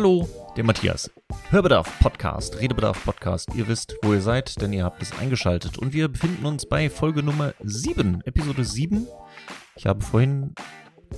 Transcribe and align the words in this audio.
Hallo, 0.00 0.26
der 0.56 0.64
Matthias. 0.64 1.10
Hörbedarf 1.50 1.98
Podcast, 1.98 2.58
Redebedarf 2.58 3.04
Podcast. 3.04 3.54
Ihr 3.54 3.68
wisst, 3.68 3.96
wo 4.00 4.14
ihr 4.14 4.22
seid, 4.22 4.58
denn 4.62 4.72
ihr 4.72 4.82
habt 4.82 5.02
es 5.02 5.12
eingeschaltet. 5.18 5.76
Und 5.76 5.92
wir 5.92 6.08
befinden 6.08 6.46
uns 6.46 6.64
bei 6.64 6.88
Folge 6.88 7.22
Nummer 7.22 7.52
7, 7.62 8.22
Episode 8.24 8.64
7. 8.64 9.06
Ich 9.76 9.86
habe 9.86 10.02
vorhin 10.02 10.54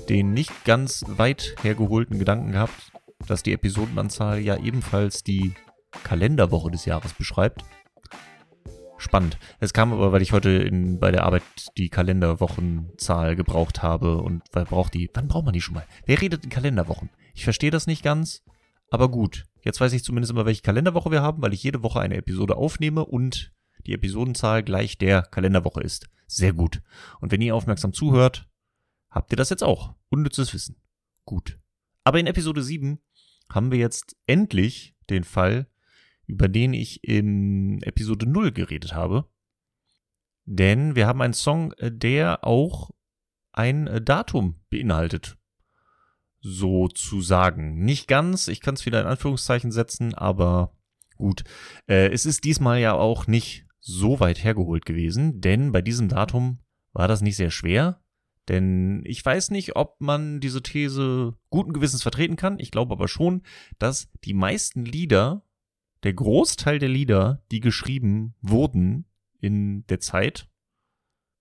den 0.08 0.34
nicht 0.34 0.64
ganz 0.64 1.04
weit 1.06 1.54
hergeholten 1.62 2.18
Gedanken 2.18 2.50
gehabt, 2.50 2.90
dass 3.28 3.44
die 3.44 3.52
Episodenanzahl 3.52 4.40
ja 4.40 4.56
ebenfalls 4.56 5.22
die 5.22 5.54
Kalenderwoche 6.02 6.72
des 6.72 6.84
Jahres 6.84 7.12
beschreibt. 7.12 7.64
Spannend. 8.98 9.38
Es 9.60 9.72
kam 9.72 9.92
aber, 9.92 10.10
weil 10.10 10.22
ich 10.22 10.32
heute 10.32 10.50
in, 10.50 10.98
bei 10.98 11.12
der 11.12 11.22
Arbeit 11.22 11.44
die 11.76 11.88
Kalenderwochenzahl 11.88 13.36
gebraucht 13.36 13.80
habe 13.80 14.16
und 14.16 14.42
weil 14.50 14.64
braucht 14.64 14.94
die, 14.94 15.08
wann 15.14 15.28
braucht 15.28 15.44
man 15.44 15.54
die 15.54 15.60
schon 15.60 15.74
mal? 15.74 15.86
Wer 16.04 16.20
redet 16.20 16.42
in 16.42 16.50
Kalenderwochen? 16.50 17.10
Ich 17.32 17.44
verstehe 17.44 17.70
das 17.70 17.86
nicht 17.86 18.02
ganz, 18.02 18.42
aber 18.92 19.10
gut. 19.10 19.46
Jetzt 19.62 19.80
weiß 19.80 19.94
ich 19.94 20.04
zumindest 20.04 20.32
immer, 20.32 20.44
welche 20.44 20.60
Kalenderwoche 20.60 21.10
wir 21.10 21.22
haben, 21.22 21.40
weil 21.40 21.54
ich 21.54 21.62
jede 21.62 21.82
Woche 21.82 22.00
eine 22.00 22.16
Episode 22.16 22.56
aufnehme 22.56 23.06
und 23.06 23.54
die 23.86 23.94
Episodenzahl 23.94 24.62
gleich 24.62 24.98
der 24.98 25.22
Kalenderwoche 25.22 25.80
ist. 25.80 26.10
Sehr 26.26 26.52
gut. 26.52 26.82
Und 27.20 27.32
wenn 27.32 27.40
ihr 27.40 27.56
aufmerksam 27.56 27.94
zuhört, 27.94 28.50
habt 29.08 29.32
ihr 29.32 29.36
das 29.36 29.48
jetzt 29.48 29.64
auch. 29.64 29.94
Unnützes 30.10 30.52
Wissen. 30.52 30.76
Gut. 31.24 31.58
Aber 32.04 32.20
in 32.20 32.26
Episode 32.26 32.62
7 32.62 33.00
haben 33.48 33.70
wir 33.70 33.78
jetzt 33.78 34.14
endlich 34.26 34.94
den 35.08 35.24
Fall, 35.24 35.68
über 36.26 36.48
den 36.48 36.74
ich 36.74 37.02
in 37.02 37.82
Episode 37.82 38.26
0 38.26 38.52
geredet 38.52 38.94
habe. 38.94 39.26
Denn 40.44 40.96
wir 40.96 41.06
haben 41.06 41.22
einen 41.22 41.34
Song, 41.34 41.72
der 41.80 42.44
auch 42.44 42.90
ein 43.52 44.04
Datum 44.04 44.60
beinhaltet 44.68 45.38
sozusagen. 46.42 47.84
Nicht 47.84 48.08
ganz, 48.08 48.48
ich 48.48 48.60
kann 48.60 48.74
es 48.74 48.84
wieder 48.84 49.00
in 49.00 49.06
Anführungszeichen 49.06 49.72
setzen, 49.72 50.14
aber 50.14 50.76
gut. 51.16 51.44
Äh, 51.86 52.08
es 52.10 52.26
ist 52.26 52.44
diesmal 52.44 52.80
ja 52.80 52.92
auch 52.92 53.26
nicht 53.26 53.66
so 53.80 54.20
weit 54.20 54.42
hergeholt 54.42 54.84
gewesen, 54.84 55.40
denn 55.40 55.72
bei 55.72 55.82
diesem 55.82 56.08
Datum 56.08 56.58
war 56.92 57.08
das 57.08 57.20
nicht 57.22 57.36
sehr 57.36 57.50
schwer. 57.50 58.02
Denn 58.48 59.02
ich 59.04 59.24
weiß 59.24 59.50
nicht, 59.50 59.76
ob 59.76 60.00
man 60.00 60.40
diese 60.40 60.62
These 60.62 61.34
guten 61.48 61.72
Gewissens 61.72 62.02
vertreten 62.02 62.36
kann. 62.36 62.58
Ich 62.58 62.72
glaube 62.72 62.92
aber 62.92 63.06
schon, 63.06 63.42
dass 63.78 64.10
die 64.24 64.34
meisten 64.34 64.84
Lieder, 64.84 65.44
der 66.02 66.12
Großteil 66.12 66.80
der 66.80 66.88
Lieder, 66.88 67.44
die 67.52 67.60
geschrieben 67.60 68.34
wurden 68.40 69.06
in 69.38 69.86
der 69.86 70.00
Zeit, 70.00 70.48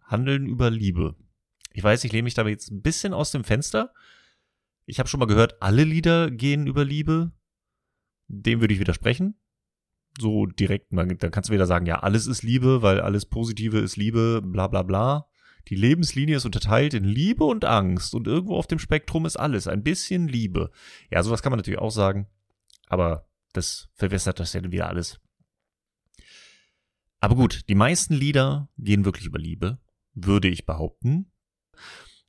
handeln 0.04 0.46
über 0.46 0.70
Liebe. 0.70 1.16
Ich 1.74 1.84
weiß, 1.84 2.04
ich 2.04 2.12
lehne 2.12 2.24
mich 2.24 2.34
da 2.34 2.48
jetzt 2.48 2.70
ein 2.70 2.82
bisschen 2.82 3.14
aus 3.14 3.32
dem 3.32 3.44
Fenster, 3.44 3.94
ich 4.86 5.00
habe 5.00 5.10
schon 5.10 5.20
mal 5.20 5.28
gehört, 5.28 5.62
alle 5.62 5.84
Lieder 5.84 6.32
gehen 6.32 6.68
über 6.68 6.84
Liebe. 6.84 7.32
Dem 8.28 8.62
würde 8.62 8.74
ich 8.74 8.80
widersprechen. 8.80 9.36
So 10.20 10.46
direkt, 10.46 10.88
dann 10.92 11.18
kannst 11.32 11.50
du 11.50 11.54
wieder 11.54 11.66
sagen, 11.66 11.86
ja, 11.86 12.00
alles 12.00 12.28
ist 12.28 12.44
Liebe, 12.44 12.82
weil 12.82 13.00
alles 13.00 13.26
Positive 13.26 13.80
ist 13.80 13.96
Liebe, 13.96 14.42
bla 14.44 14.68
bla 14.68 14.84
bla. 14.84 15.28
Die 15.68 15.76
Lebenslinie 15.76 16.38
ist 16.38 16.46
unterteilt 16.46 16.94
in 16.94 17.04
Liebe 17.04 17.44
und 17.44 17.66
Angst 17.66 18.14
und 18.16 18.28
irgendwo 18.28 18.56
auf 18.56 18.68
dem 18.68 18.80
Spektrum 18.80 19.26
ist 19.26 19.38
alles, 19.38 19.68
ein 19.68 19.84
bisschen 19.84 20.28
Liebe. 20.28 20.72
Ja, 21.12 21.24
sowas 21.24 21.42
kann 21.42 21.52
man 21.52 21.60
natürlich 21.60 21.80
auch 21.80 21.92
sagen, 21.92 22.28
aber 22.88 23.30
das 23.54 23.90
verwässert 23.94 24.40
das 24.40 24.54
ja 24.54 24.64
wieder 24.64 24.88
alles. 24.88 25.20
Aber 27.20 27.36
gut, 27.36 27.70
die 27.70 27.76
meisten 27.76 28.16
Lieder 28.16 28.70
gehen 28.78 29.06
wirklich 29.06 29.28
über 29.28 29.40
Liebe, 29.40 29.80
würde 30.14 30.48
ich 30.48 30.66
behaupten. 30.66 31.32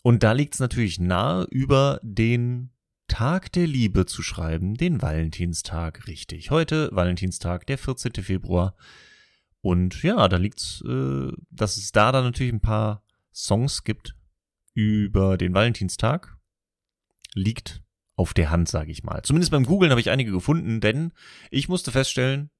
Und 0.02 0.22
da 0.22 0.32
liegt 0.32 0.54
es 0.54 0.60
natürlich 0.60 0.98
nahe, 0.98 1.44
über 1.50 2.00
den 2.02 2.70
Tag 3.06 3.52
der 3.52 3.66
Liebe 3.66 4.06
zu 4.06 4.22
schreiben, 4.22 4.74
den 4.74 5.00
Valentinstag, 5.00 6.06
richtig. 6.08 6.50
Heute 6.50 6.88
Valentinstag, 6.92 7.66
der 7.66 7.78
14. 7.78 8.12
Februar. 8.24 8.74
Und 9.60 10.02
ja, 10.02 10.26
da 10.28 10.36
liegt's, 10.38 10.82
äh, 10.86 11.30
dass 11.50 11.76
es 11.76 11.92
da 11.92 12.10
dann 12.10 12.24
natürlich 12.24 12.52
ein 12.52 12.60
paar 12.60 13.04
Songs 13.32 13.84
gibt 13.84 14.16
über 14.74 15.38
den 15.38 15.54
Valentinstag. 15.54 16.36
Liegt 17.34 17.82
auf 18.16 18.34
der 18.34 18.50
Hand, 18.50 18.68
sage 18.68 18.90
ich 18.90 19.04
mal. 19.04 19.22
Zumindest 19.22 19.52
beim 19.52 19.66
Googlen 19.66 19.90
habe 19.90 20.00
ich 20.00 20.10
einige 20.10 20.32
gefunden, 20.32 20.80
denn 20.80 21.12
ich 21.50 21.68
musste 21.68 21.92
feststellen, 21.92 22.50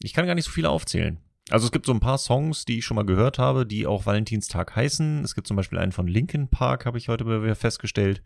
ich 0.00 0.12
kann 0.12 0.26
gar 0.26 0.34
nicht 0.34 0.44
so 0.44 0.50
viele 0.50 0.70
aufzählen. 0.70 1.18
Also 1.50 1.66
es 1.66 1.72
gibt 1.72 1.86
so 1.86 1.92
ein 1.92 2.00
paar 2.00 2.18
Songs, 2.18 2.64
die 2.64 2.78
ich 2.78 2.84
schon 2.84 2.94
mal 2.94 3.04
gehört 3.04 3.38
habe, 3.38 3.66
die 3.66 3.86
auch 3.86 4.06
Valentinstag 4.06 4.74
heißen. 4.74 5.22
Es 5.24 5.34
gibt 5.34 5.46
zum 5.46 5.56
Beispiel 5.56 5.78
einen 5.78 5.92
von 5.92 6.08
Linkin 6.08 6.48
Park, 6.48 6.86
habe 6.86 6.96
ich 6.96 7.08
heute 7.08 7.54
festgestellt. 7.54 8.22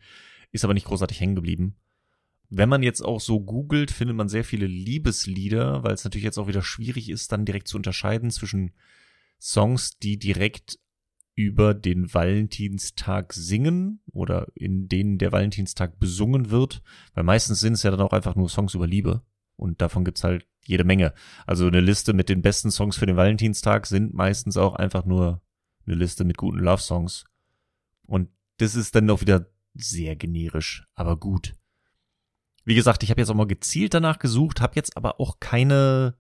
Ist 0.53 0.65
aber 0.65 0.75
nicht 0.75 0.87
großartig 0.87 1.21
hängen 1.21 1.35
geblieben. 1.35 1.77
Wenn 2.49 2.69
man 2.69 2.83
jetzt 2.83 3.03
auch 3.03 3.21
so 3.21 3.41
googelt, 3.41 3.91
findet 3.91 4.17
man 4.17 4.29
sehr 4.29 4.45
viele 4.45 4.67
Liebeslieder, 4.67 5.83
weil 5.83 5.93
es 5.93 6.05
natürlich 6.05 6.25
jetzt 6.25 6.39
auch 6.39 6.49
wieder 6.49 6.63
schwierig 6.63 7.11
ist, 7.11 7.33
dann 7.33 7.45
direkt 7.45 7.69
zu 7.69 7.77
unterscheiden 7.77 8.31
zwischen 8.31 8.73
Songs, 9.39 9.99
die 9.99 10.19
direkt 10.19 10.79
über 11.35 11.75
den 11.75 12.13
Valentinstag 12.13 13.33
singen 13.33 14.01
oder 14.13 14.49
in 14.55 14.89
denen 14.89 15.19
der 15.19 15.31
Valentinstag 15.31 15.99
besungen 16.01 16.51
wird, 16.51 16.83
weil 17.15 17.25
meistens 17.25 17.61
sind 17.61 17.75
es 17.75 17.83
ja 17.83 17.91
dann 17.91 18.01
auch 18.01 18.13
einfach 18.13 18.35
nur 18.35 18.49
Songs 18.49 18.75
über 18.75 18.87
Liebe 18.87 19.23
und 19.59 19.81
davon 19.83 20.05
gibt's 20.05 20.25
halt 20.25 20.47
jede 20.65 20.85
Menge. 20.85 21.13
Also 21.47 21.67
eine 21.67 21.81
Liste 21.81 22.13
mit 22.13 22.29
den 22.29 22.43
besten 22.43 22.71
Songs 22.71 22.97
für 22.97 23.07
den 23.07 23.17
Valentinstag 23.17 23.87
sind 23.87 24.15
meistens 24.15 24.57
auch 24.57 24.75
einfach 24.77 25.05
nur 25.05 25.43
eine 25.87 25.97
Liste 25.97 26.25
mit 26.25 26.37
guten 26.37 26.59
Love-Songs. 26.59 27.25
Und 28.07 28.29
das 28.59 28.75
ist 28.75 28.95
dann 28.95 29.11
auch 29.11 29.21
wieder 29.21 29.47
sehr 29.75 30.17
generisch, 30.17 30.87
aber 30.95 31.17
gut. 31.17 31.55
Wie 32.65 32.75
gesagt, 32.75 33.03
ich 33.03 33.11
habe 33.11 33.21
jetzt 33.21 33.31
auch 33.31 33.35
mal 33.35 33.47
gezielt 33.47 33.95
danach 33.95 34.19
gesucht, 34.19 34.61
habe 34.61 34.77
jetzt 34.77 34.97
aber 34.97 35.21
auch 35.21 35.41
keine 35.41 36.19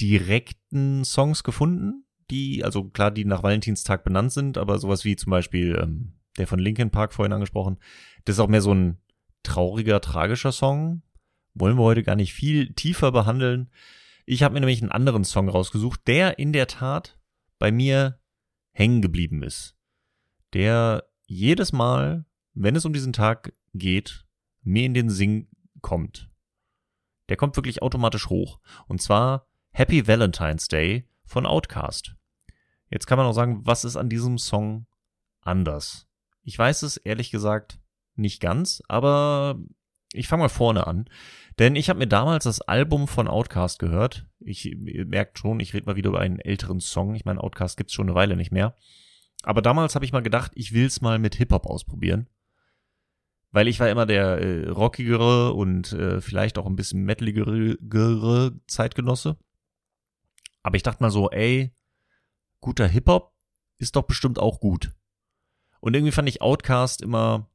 direkten 0.00 1.04
Songs 1.04 1.42
gefunden, 1.42 2.04
die, 2.30 2.64
also 2.64 2.84
klar, 2.84 3.10
die 3.10 3.24
nach 3.24 3.42
Valentinstag 3.42 4.04
benannt 4.04 4.32
sind, 4.32 4.56
aber 4.58 4.78
sowas 4.78 5.04
wie 5.04 5.16
zum 5.16 5.30
Beispiel 5.30 5.76
ähm, 5.80 6.14
der 6.38 6.46
von 6.46 6.60
Linkin 6.60 6.90
Park 6.90 7.12
vorhin 7.12 7.32
angesprochen, 7.32 7.78
das 8.24 8.36
ist 8.36 8.40
auch 8.40 8.48
mehr 8.48 8.62
so 8.62 8.72
ein 8.72 8.98
trauriger, 9.42 10.00
tragischer 10.00 10.52
Song, 10.52 11.02
wollen 11.54 11.76
wir 11.76 11.84
heute 11.84 12.02
gar 12.02 12.16
nicht 12.16 12.34
viel 12.34 12.72
tiefer 12.74 13.12
behandeln. 13.12 13.70
Ich 14.26 14.42
habe 14.42 14.54
mir 14.54 14.60
nämlich 14.60 14.82
einen 14.82 14.92
anderen 14.92 15.24
Song 15.24 15.48
rausgesucht, 15.48 16.00
der 16.06 16.38
in 16.38 16.52
der 16.52 16.66
Tat 16.66 17.18
bei 17.58 17.72
mir 17.72 18.20
hängen 18.72 19.02
geblieben 19.02 19.42
ist. 19.42 19.76
Der 20.52 21.04
jedes 21.26 21.72
Mal, 21.72 22.26
wenn 22.54 22.76
es 22.76 22.84
um 22.84 22.92
diesen 22.92 23.12
Tag 23.12 23.52
geht, 23.74 24.26
mir 24.62 24.84
in 24.84 24.94
den 24.94 25.10
Sing 25.10 25.48
kommt. 25.80 26.30
Der 27.28 27.36
kommt 27.36 27.56
wirklich 27.56 27.82
automatisch 27.82 28.28
hoch. 28.28 28.60
Und 28.88 29.00
zwar 29.00 29.46
Happy 29.70 30.06
Valentine's 30.06 30.68
Day 30.68 31.08
von 31.24 31.46
Outcast. 31.46 32.16
Jetzt 32.90 33.06
kann 33.06 33.18
man 33.18 33.26
auch 33.26 33.32
sagen, 33.32 33.64
was 33.64 33.84
ist 33.84 33.96
an 33.96 34.08
diesem 34.08 34.36
Song 34.36 34.86
anders? 35.40 36.08
Ich 36.42 36.58
weiß 36.58 36.82
es 36.82 36.96
ehrlich 36.96 37.30
gesagt 37.30 37.80
nicht 38.16 38.40
ganz, 38.40 38.82
aber 38.88 39.60
ich 40.12 40.28
fange 40.28 40.44
mal 40.44 40.48
vorne 40.48 40.86
an. 40.86 41.08
Denn 41.58 41.76
ich 41.76 41.88
habe 41.88 41.98
mir 41.98 42.06
damals 42.06 42.44
das 42.44 42.60
Album 42.60 43.06
von 43.06 43.28
Outcast 43.28 43.78
gehört. 43.78 44.26
Ich 44.38 44.76
merkt 44.78 45.38
schon, 45.38 45.60
ich 45.60 45.74
rede 45.74 45.86
mal 45.86 45.96
wieder 45.96 46.10
über 46.10 46.20
einen 46.20 46.40
älteren 46.40 46.80
Song. 46.80 47.14
Ich 47.14 47.24
meine, 47.24 47.40
Outcast 47.42 47.76
gibt's 47.76 47.92
schon 47.92 48.08
eine 48.08 48.14
Weile 48.14 48.36
nicht 48.36 48.52
mehr. 48.52 48.74
Aber 49.42 49.62
damals 49.62 49.94
habe 49.94 50.04
ich 50.04 50.12
mal 50.12 50.22
gedacht, 50.22 50.52
ich 50.54 50.72
will's 50.72 51.00
mal 51.00 51.18
mit 51.18 51.34
Hip-Hop 51.34 51.66
ausprobieren. 51.66 52.28
Weil 53.52 53.68
ich 53.68 53.80
war 53.80 53.90
immer 53.90 54.06
der 54.06 54.38
äh, 54.38 54.68
rockigere 54.68 55.52
und 55.52 55.92
äh, 55.92 56.20
vielleicht 56.20 56.56
auch 56.56 56.66
ein 56.66 56.76
bisschen 56.76 57.02
metaligere 57.04 58.52
Zeitgenosse. 58.66 59.36
Aber 60.62 60.76
ich 60.76 60.82
dachte 60.82 61.02
mal 61.02 61.10
so, 61.10 61.30
ey, 61.30 61.72
guter 62.60 62.86
Hip-Hop 62.86 63.34
ist 63.78 63.96
doch 63.96 64.02
bestimmt 64.02 64.38
auch 64.38 64.60
gut. 64.60 64.92
Und 65.80 65.94
irgendwie 65.94 66.12
fand 66.12 66.28
ich 66.28 66.42
Outcast 66.42 67.02
immer 67.02 67.50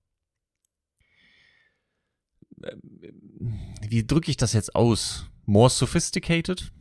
wie 3.81 4.05
drücke 4.05 4.31
ich 4.31 4.37
das 4.37 4.53
jetzt 4.53 4.75
aus? 4.75 5.29
More 5.45 5.69
sophisticated? 5.69 6.71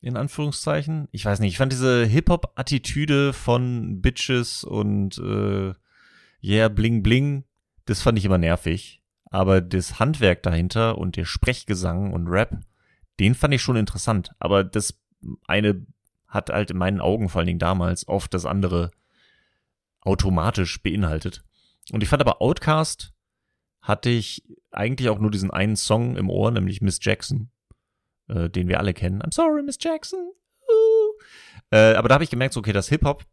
In 0.00 0.16
Anführungszeichen? 0.16 1.08
Ich 1.10 1.24
weiß 1.24 1.40
nicht. 1.40 1.52
Ich 1.52 1.58
fand 1.58 1.72
diese 1.72 2.04
Hip-Hop-Attitüde 2.04 3.32
von 3.32 4.00
Bitches 4.00 4.62
und 4.62 5.18
äh, 5.18 5.74
Yeah, 6.42 6.68
Bling 6.68 7.02
Bling, 7.02 7.44
das 7.86 8.02
fand 8.02 8.18
ich 8.18 8.24
immer 8.24 8.38
nervig. 8.38 9.02
Aber 9.30 9.60
das 9.60 9.98
Handwerk 9.98 10.42
dahinter 10.42 10.98
und 10.98 11.16
der 11.16 11.24
Sprechgesang 11.24 12.12
und 12.12 12.28
Rap, 12.28 12.60
den 13.18 13.34
fand 13.34 13.54
ich 13.54 13.62
schon 13.62 13.76
interessant. 13.76 14.32
Aber 14.38 14.62
das 14.64 15.00
eine 15.46 15.84
hat 16.28 16.50
halt 16.50 16.70
in 16.70 16.78
meinen 16.78 17.00
Augen 17.00 17.28
vor 17.28 17.40
allen 17.40 17.46
Dingen 17.46 17.58
damals 17.58 18.06
oft 18.06 18.32
das 18.32 18.46
andere 18.46 18.90
automatisch 20.00 20.82
beinhaltet. 20.82 21.44
Und 21.90 22.02
ich 22.02 22.08
fand 22.08 22.22
aber 22.22 22.40
Outcast 22.40 23.12
hatte 23.80 24.10
ich 24.10 24.44
eigentlich 24.70 25.08
auch 25.08 25.18
nur 25.18 25.30
diesen 25.30 25.50
einen 25.50 25.76
Song 25.76 26.16
im 26.16 26.30
Ohr, 26.30 26.50
nämlich 26.50 26.80
Miss 26.80 26.98
Jackson, 27.02 27.50
äh, 28.28 28.50
den 28.50 28.68
wir 28.68 28.78
alle 28.78 28.94
kennen. 28.94 29.22
I'm 29.22 29.34
sorry, 29.34 29.62
Miss 29.62 29.78
Jackson. 29.80 30.32
Uh. 30.68 31.22
Äh, 31.70 31.94
aber 31.94 32.08
da 32.08 32.14
habe 32.14 32.24
ich 32.24 32.30
gemerkt, 32.30 32.54
so, 32.54 32.60
okay, 32.60 32.72
das 32.72 32.88
Hip-Hop, 32.88 33.24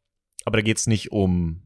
aber 0.46 0.58
da 0.58 0.62
geht's 0.62 0.88
nicht 0.88 1.12
um 1.12 1.66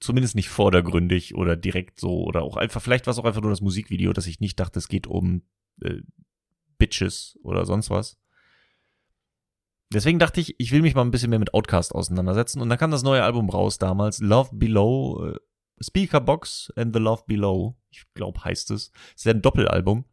Zumindest 0.00 0.34
nicht 0.34 0.48
vordergründig 0.48 1.34
oder 1.34 1.56
direkt 1.56 2.00
so 2.00 2.24
oder 2.24 2.42
auch 2.42 2.56
einfach, 2.56 2.80
vielleicht 2.80 3.06
war 3.06 3.12
es 3.12 3.18
auch 3.18 3.26
einfach 3.26 3.42
nur 3.42 3.50
das 3.50 3.60
Musikvideo, 3.60 4.14
dass 4.14 4.26
ich 4.26 4.40
nicht 4.40 4.58
dachte, 4.58 4.78
es 4.78 4.88
geht 4.88 5.06
um 5.06 5.42
äh, 5.82 6.00
Bitches 6.78 7.38
oder 7.42 7.66
sonst 7.66 7.90
was. 7.90 8.18
Deswegen 9.92 10.18
dachte 10.18 10.40
ich, 10.40 10.54
ich 10.58 10.72
will 10.72 10.80
mich 10.80 10.94
mal 10.94 11.02
ein 11.02 11.10
bisschen 11.10 11.28
mehr 11.28 11.38
mit 11.38 11.52
Outcast 11.52 11.94
auseinandersetzen. 11.94 12.62
Und 12.62 12.70
dann 12.70 12.78
kam 12.78 12.90
das 12.90 13.02
neue 13.02 13.22
Album 13.22 13.50
raus 13.50 13.76
damals, 13.76 14.20
Love 14.20 14.50
Below, 14.54 15.36
Speaker 15.82 16.20
Box 16.20 16.72
and 16.76 16.94
The 16.94 17.00
Love 17.00 17.24
Below. 17.26 17.76
Ich 17.90 18.04
glaube, 18.14 18.44
heißt 18.44 18.70
es. 18.70 18.92
Es 19.16 19.22
ist 19.22 19.28
ein 19.28 19.42
Doppelalbum. 19.42 20.04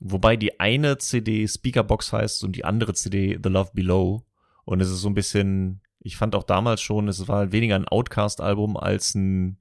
Wobei 0.00 0.36
die 0.36 0.58
eine 0.60 0.98
CD 0.98 1.46
Speaker 1.46 1.84
Box 1.84 2.12
heißt 2.12 2.44
und 2.44 2.56
die 2.56 2.64
andere 2.64 2.94
CD 2.94 3.38
The 3.42 3.48
Love 3.48 3.70
Below. 3.74 4.24
Und 4.64 4.80
es 4.80 4.90
ist 4.90 5.00
so 5.00 5.08
ein 5.08 5.14
bisschen, 5.14 5.80
ich 6.00 6.16
fand 6.16 6.34
auch 6.34 6.42
damals 6.42 6.80
schon, 6.80 7.08
es 7.08 7.28
war 7.28 7.52
weniger 7.52 7.76
ein 7.76 7.88
Outcast-Album 7.88 8.76
als 8.76 9.14
ein 9.14 9.58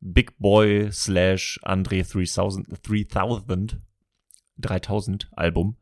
Big 0.00 0.38
Boy 0.38 0.90
slash 0.92 1.58
Andre 1.62 2.02
3000, 2.02 2.68
3000, 2.82 3.78
3000 4.58 5.30
Album. 5.32 5.76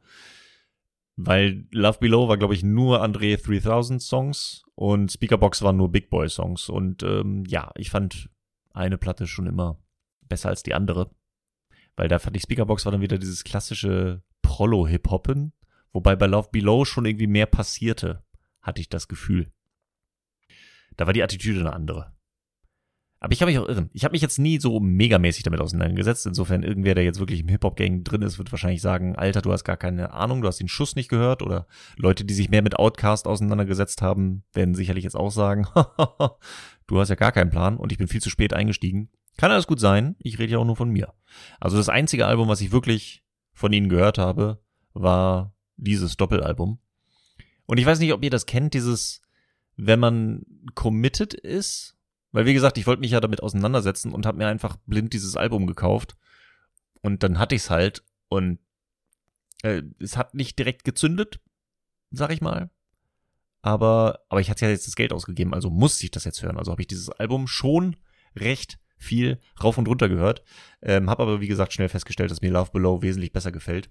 Weil 1.17 1.67
Love 1.73 1.99
Below 1.99 2.29
war, 2.29 2.39
glaube 2.39 2.55
ich, 2.55 2.63
nur 2.63 3.03
Andre 3.03 3.37
3000 3.37 4.01
Songs 4.01 4.65
und 4.75 5.13
Speakerbox 5.13 5.63
waren 5.63 5.77
nur 5.77 5.91
Big 5.91 6.09
Boy 6.09 6.29
Songs. 6.29 6.69
Und 6.69 7.03
ähm, 7.03 7.45
ja, 7.47 7.71
ich 7.77 7.91
fand 7.91 8.31
eine 8.75 8.99
Platte 8.99 9.27
schon 9.27 9.47
immer 9.47 9.79
besser 10.23 10.49
als 10.49 10.63
die 10.63 10.75
andere. 10.75 11.11
Weil 11.97 12.09
da 12.09 12.19
fand 12.19 12.37
ich 12.37 12.43
Speakerbox 12.43 12.85
war 12.85 12.93
dann 12.93 13.03
wieder 13.03 13.19
dieses 13.19 13.45
klassische 13.45 14.23
Prollo-Hip-Hoppen. 14.43 15.53
Wobei 15.93 16.17
bei 16.17 16.27
Love 16.27 16.49
Below 16.51 16.85
schon 16.85 17.05
irgendwie 17.05 17.27
mehr 17.27 17.47
passierte, 17.47 18.25
hatte 18.63 18.81
ich 18.81 18.89
das 18.89 19.09
Gefühl. 19.09 19.53
Da 20.97 21.07
war 21.07 21.13
die 21.13 21.23
Attitüde 21.23 21.61
eine 21.61 21.73
andere. 21.73 22.15
Aber 23.23 23.33
ich 23.33 23.39
kann 23.39 23.47
mich 23.47 23.59
auch 23.59 23.69
irren. 23.69 23.89
Ich 23.93 24.03
habe 24.03 24.13
mich 24.13 24.21
jetzt 24.21 24.41
nie 24.41 24.59
so 24.59 24.81
megamäßig 24.81 25.45
damit 25.45 25.61
auseinandergesetzt. 25.61 26.27
Insofern, 26.27 26.65
irgendwer, 26.65 26.97
der 26.97 27.05
jetzt 27.05 27.21
wirklich 27.21 27.39
im 27.39 27.49
Hip-Hop-Gang 27.49 28.03
drin 28.03 28.23
ist, 28.23 28.39
wird 28.39 28.51
wahrscheinlich 28.51 28.83
sagen, 28.83 29.15
Alter, 29.15 29.43
du 29.43 29.53
hast 29.53 29.63
gar 29.63 29.77
keine 29.77 30.13
Ahnung, 30.13 30.43
du 30.43 30.49
hast 30.49 30.59
den 30.59 30.67
Schuss 30.67 30.97
nicht 30.97 31.09
gehört. 31.09 31.41
Oder 31.41 31.69
Leute, 31.97 32.25
die 32.25 32.35
sich 32.35 32.51
mehr 32.51 32.63
mit 32.63 32.81
Outcast 32.81 33.29
auseinandergesetzt 33.29 34.03
haben, 34.03 34.43
werden 34.55 34.75
sicherlich 34.75 35.05
jetzt 35.05 35.15
auch 35.15 35.31
sagen, 35.31 35.69
du 36.87 37.01
hast 37.01 37.09
ja 37.09 37.15
gar 37.15 37.33
keinen 37.33 37.51
Plan 37.51 37.77
und 37.77 37.93
ich 37.93 37.99
bin 37.99 38.09
viel 38.09 38.21
zu 38.21 38.31
spät 38.31 38.53
eingestiegen. 38.53 39.11
Kann 39.37 39.51
alles 39.51 39.67
gut 39.67 39.81
sein. 39.81 40.17
Ich 40.19 40.39
rede 40.39 40.53
ja 40.53 40.59
auch 40.59 40.65
nur 40.65 40.77
von 40.77 40.91
mir. 40.91 41.15
Also 41.59 41.77
das 41.77 41.89
einzige 41.89 42.27
Album, 42.27 42.49
was 42.49 42.61
ich 42.61 42.73
wirklich 42.73 43.25
von 43.55 43.73
ihnen 43.73 43.89
gehört 43.89 44.19
habe, 44.19 44.63
war 44.93 45.55
dieses 45.77 46.17
Doppelalbum. 46.17 46.79
Und 47.67 47.79
ich 47.79 47.87
weiß 47.87 47.99
nicht, 47.99 48.13
ob 48.13 48.23
ihr 48.23 48.31
das 48.31 48.47
kennt, 48.47 48.75
dieses, 48.75 49.23
wenn 49.77 50.01
man 50.01 50.45
committed 50.75 51.33
ist 51.33 51.97
weil, 52.33 52.47
wie 52.47 52.55
gesagt, 52.55 52.79
ich 52.79 52.87
wollte 52.87 53.01
mich 53.01 53.11
ja 53.11 53.21
damit 53.21 53.43
auseinandersetzen 53.43 54.13
und 54.13 54.27
habe 54.27 54.39
mir 54.39 54.49
einfach 54.49 54.77
blind 54.87 55.13
dieses 55.13 55.37
Album 55.37 55.67
gekauft. 55.67 56.17
Und 57.03 57.23
dann 57.23 57.39
hatte 57.39 57.55
ich 57.55 57.63
es 57.63 57.71
halt. 57.71 58.03
Und 58.29 58.59
äh, 59.63 59.83
es 60.01 60.17
hat 60.17 60.35
nicht 60.35 60.59
direkt 60.59 60.85
gezündet, 60.85 61.41
sag 62.11 62.33
ich 62.33 62.41
mal. 62.41 62.71
Aber, 63.63 64.21
aber 64.29 64.41
ich 64.41 64.51
hatte 64.51 64.65
ja 64.65 64.71
jetzt 64.71 64.87
das 64.87 64.97
Geld 64.97 65.13
ausgegeben, 65.13 65.55
also 65.55 65.71
musste 65.71 66.05
ich 66.05 66.11
das 66.11 66.25
jetzt 66.25 66.43
hören. 66.43 66.59
Also 66.59 66.73
habe 66.73 66.83
ich 66.83 66.89
dieses 66.89 67.09
Album 67.09 67.47
schon 67.47 67.97
recht 68.37 68.79
viel 68.97 69.41
rauf 69.63 69.79
und 69.79 69.89
runter 69.89 70.09
gehört. 70.09 70.43
Ähm, 70.83 71.09
habe 71.09 71.23
aber, 71.23 71.41
wie 71.41 71.49
gesagt, 71.49 71.73
schnell 71.73 71.89
festgestellt, 71.89 72.31
dass 72.31 72.41
mir 72.41 72.51
Love 72.51 72.73
Below 72.73 73.03
wesentlich 73.03 73.33
besser 73.33 73.53
gefällt. 73.53 73.91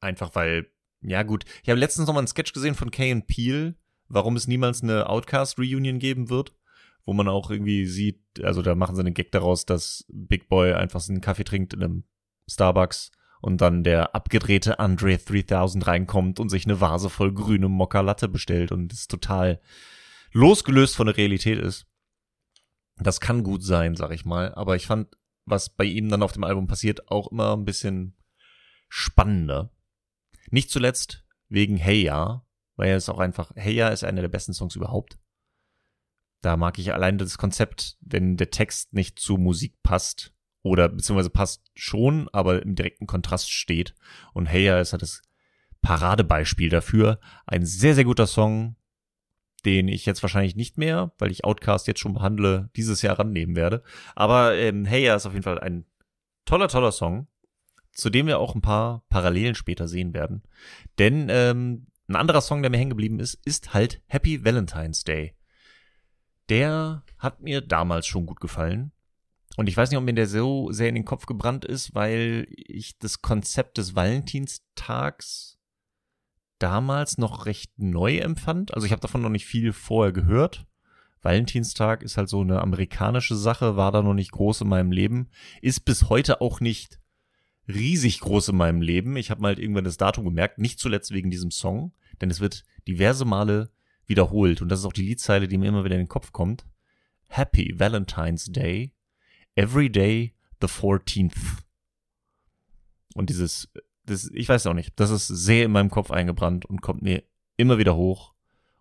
Einfach 0.00 0.34
weil, 0.34 0.70
ja 1.02 1.22
gut, 1.22 1.44
ich 1.62 1.70
habe 1.70 1.80
letztens 1.80 2.06
noch 2.06 2.14
mal 2.14 2.20
einen 2.20 2.28
Sketch 2.28 2.52
gesehen 2.52 2.74
von 2.74 2.90
Kay 2.90 3.12
and 3.12 3.26
Peel 3.26 3.76
warum 4.10 4.36
es 4.36 4.46
niemals 4.46 4.82
eine 4.82 5.08
Outcast-Reunion 5.08 5.98
geben 5.98 6.28
wird, 6.28 6.52
wo 7.04 7.14
man 7.14 7.28
auch 7.28 7.50
irgendwie 7.50 7.86
sieht, 7.86 8.20
also 8.42 8.60
da 8.60 8.74
machen 8.74 8.94
sie 8.94 9.00
einen 9.00 9.14
Gag 9.14 9.32
daraus, 9.32 9.64
dass 9.64 10.04
Big 10.08 10.48
Boy 10.48 10.74
einfach 10.74 11.08
einen 11.08 11.22
Kaffee 11.22 11.44
trinkt 11.44 11.72
in 11.72 11.82
einem 11.82 12.04
Starbucks 12.48 13.12
und 13.40 13.60
dann 13.60 13.84
der 13.84 14.14
abgedrehte 14.14 14.78
Andre 14.78 15.16
3000 15.16 15.86
reinkommt 15.86 16.40
und 16.40 16.48
sich 16.48 16.64
eine 16.66 16.80
Vase 16.80 17.10
voll 17.10 17.32
grüne 17.32 17.68
Mokka 17.68 18.00
Latte 18.00 18.28
bestellt 18.28 18.72
und 18.72 18.92
es 18.92 19.08
total 19.08 19.60
losgelöst 20.32 20.96
von 20.96 21.06
der 21.06 21.16
Realität 21.16 21.58
ist. 21.58 21.86
Das 22.96 23.20
kann 23.20 23.42
gut 23.42 23.62
sein, 23.62 23.96
sag 23.96 24.12
ich 24.12 24.24
mal, 24.24 24.54
aber 24.54 24.76
ich 24.76 24.86
fand, 24.86 25.16
was 25.46 25.70
bei 25.70 25.84
ihm 25.84 26.08
dann 26.08 26.22
auf 26.22 26.32
dem 26.32 26.44
Album 26.44 26.66
passiert, 26.66 27.10
auch 27.10 27.32
immer 27.32 27.56
ein 27.56 27.64
bisschen 27.64 28.16
spannender. 28.88 29.72
Nicht 30.50 30.70
zuletzt 30.70 31.24
wegen 31.48 31.76
Hey 31.76 32.02
Ja, 32.02 32.44
weil 32.76 32.90
er 32.90 32.96
ist 32.96 33.08
auch 33.08 33.18
einfach, 33.18 33.52
Hey 33.54 33.72
ja 33.72 33.88
ist 33.88 34.04
einer 34.04 34.20
der 34.20 34.28
besten 34.28 34.52
Songs 34.52 34.76
überhaupt. 34.76 35.18
Da 36.42 36.56
mag 36.56 36.78
ich 36.78 36.92
allein 36.92 37.18
das 37.18 37.38
Konzept, 37.38 37.96
wenn 38.00 38.36
der 38.36 38.50
Text 38.50 38.92
nicht 38.92 39.18
zur 39.18 39.38
Musik 39.38 39.82
passt 39.82 40.34
oder 40.62 40.88
beziehungsweise 40.88 41.30
passt 41.30 41.70
schon, 41.74 42.28
aber 42.32 42.62
im 42.62 42.74
direkten 42.74 43.06
Kontrast 43.06 43.50
steht. 43.50 43.94
Und 44.34 44.46
Hey 44.46 44.64
ja 44.64 44.80
ist 44.80 44.92
halt 44.92 45.02
das 45.02 45.22
Paradebeispiel 45.82 46.68
dafür. 46.68 47.20
Ein 47.46 47.64
sehr, 47.64 47.94
sehr 47.94 48.04
guter 48.04 48.26
Song, 48.26 48.76
den 49.64 49.88
ich 49.88 50.06
jetzt 50.06 50.22
wahrscheinlich 50.22 50.56
nicht 50.56 50.78
mehr, 50.78 51.12
weil 51.18 51.30
ich 51.30 51.44
Outcast 51.44 51.86
jetzt 51.86 52.00
schon 52.00 52.14
behandle, 52.14 52.70
dieses 52.76 53.02
Jahr 53.02 53.18
rannehmen 53.18 53.56
werde. 53.56 53.82
Aber 54.14 54.54
ähm, 54.54 54.84
Hey 54.84 55.04
ja 55.04 55.16
ist 55.16 55.26
auf 55.26 55.32
jeden 55.32 55.44
Fall 55.44 55.58
ein 55.58 55.86
toller, 56.44 56.68
toller 56.68 56.92
Song, 56.92 57.26
zu 57.92 58.10
dem 58.10 58.26
wir 58.26 58.38
auch 58.38 58.54
ein 58.54 58.62
paar 58.62 59.04
Parallelen 59.08 59.54
später 59.54 59.88
sehen 59.88 60.14
werden. 60.14 60.42
Denn 60.98 61.28
ähm, 61.30 61.86
ein 62.08 62.16
anderer 62.16 62.40
Song, 62.40 62.62
der 62.62 62.70
mir 62.70 62.78
hängen 62.78 62.90
geblieben 62.90 63.20
ist, 63.20 63.34
ist 63.44 63.72
halt 63.72 64.02
Happy 64.06 64.44
Valentine's 64.44 65.04
Day. 65.04 65.34
Der 66.48 67.04
hat 67.18 67.40
mir 67.40 67.60
damals 67.60 68.06
schon 68.06 68.26
gut 68.26 68.40
gefallen. 68.40 68.92
Und 69.56 69.68
ich 69.68 69.76
weiß 69.76 69.90
nicht, 69.90 69.98
ob 69.98 70.04
mir 70.04 70.14
der 70.14 70.28
so 70.28 70.70
sehr 70.70 70.88
in 70.88 70.94
den 70.94 71.04
Kopf 71.04 71.26
gebrannt 71.26 71.64
ist, 71.64 71.94
weil 71.94 72.46
ich 72.50 72.98
das 72.98 73.20
Konzept 73.20 73.78
des 73.78 73.94
Valentinstags 73.94 75.58
damals 76.58 77.18
noch 77.18 77.46
recht 77.46 77.72
neu 77.78 78.18
empfand. 78.18 78.74
Also 78.74 78.86
ich 78.86 78.92
habe 78.92 79.02
davon 79.02 79.22
noch 79.22 79.28
nicht 79.28 79.46
viel 79.46 79.72
vorher 79.72 80.12
gehört. 80.12 80.66
Valentinstag 81.22 82.02
ist 82.02 82.16
halt 82.16 82.28
so 82.28 82.40
eine 82.40 82.62
amerikanische 82.62 83.36
Sache, 83.36 83.76
war 83.76 83.92
da 83.92 84.02
noch 84.02 84.14
nicht 84.14 84.32
groß 84.32 84.62
in 84.62 84.68
meinem 84.68 84.92
Leben, 84.92 85.28
ist 85.60 85.80
bis 85.80 86.08
heute 86.08 86.40
auch 86.40 86.60
nicht 86.60 86.98
riesig 87.68 88.20
groß 88.20 88.48
in 88.48 88.56
meinem 88.56 88.80
Leben. 88.80 89.16
Ich 89.16 89.30
habe 89.30 89.42
mal 89.42 89.48
halt 89.48 89.58
irgendwann 89.58 89.84
das 89.84 89.98
Datum 89.98 90.24
gemerkt, 90.24 90.58
nicht 90.58 90.78
zuletzt 90.78 91.12
wegen 91.12 91.30
diesem 91.30 91.50
Song 91.50 91.92
denn 92.20 92.30
es 92.30 92.40
wird 92.40 92.64
diverse 92.86 93.24
Male 93.24 93.70
wiederholt 94.06 94.62
und 94.62 94.68
das 94.68 94.80
ist 94.80 94.84
auch 94.84 94.92
die 94.92 95.06
Liedzeile, 95.06 95.48
die 95.48 95.58
mir 95.58 95.68
immer 95.68 95.84
wieder 95.84 95.94
in 95.94 96.02
den 96.02 96.08
Kopf 96.08 96.32
kommt. 96.32 96.66
Happy 97.28 97.74
Valentine's 97.78 98.46
Day, 98.46 98.92
every 99.60 99.90
day 99.90 100.32
the 100.60 100.66
14th. 100.66 101.36
Und 103.14 103.28
dieses, 103.28 103.68
das, 104.06 104.30
ich 104.32 104.48
weiß 104.48 104.66
auch 104.66 104.74
nicht, 104.74 104.98
das 104.98 105.10
ist 105.10 105.28
sehr 105.28 105.66
in 105.66 105.72
meinem 105.72 105.90
Kopf 105.90 106.10
eingebrannt 106.10 106.64
und 106.64 106.80
kommt 106.80 107.02
mir 107.02 107.22
immer 107.56 107.76
wieder 107.76 107.94
hoch. 107.94 108.32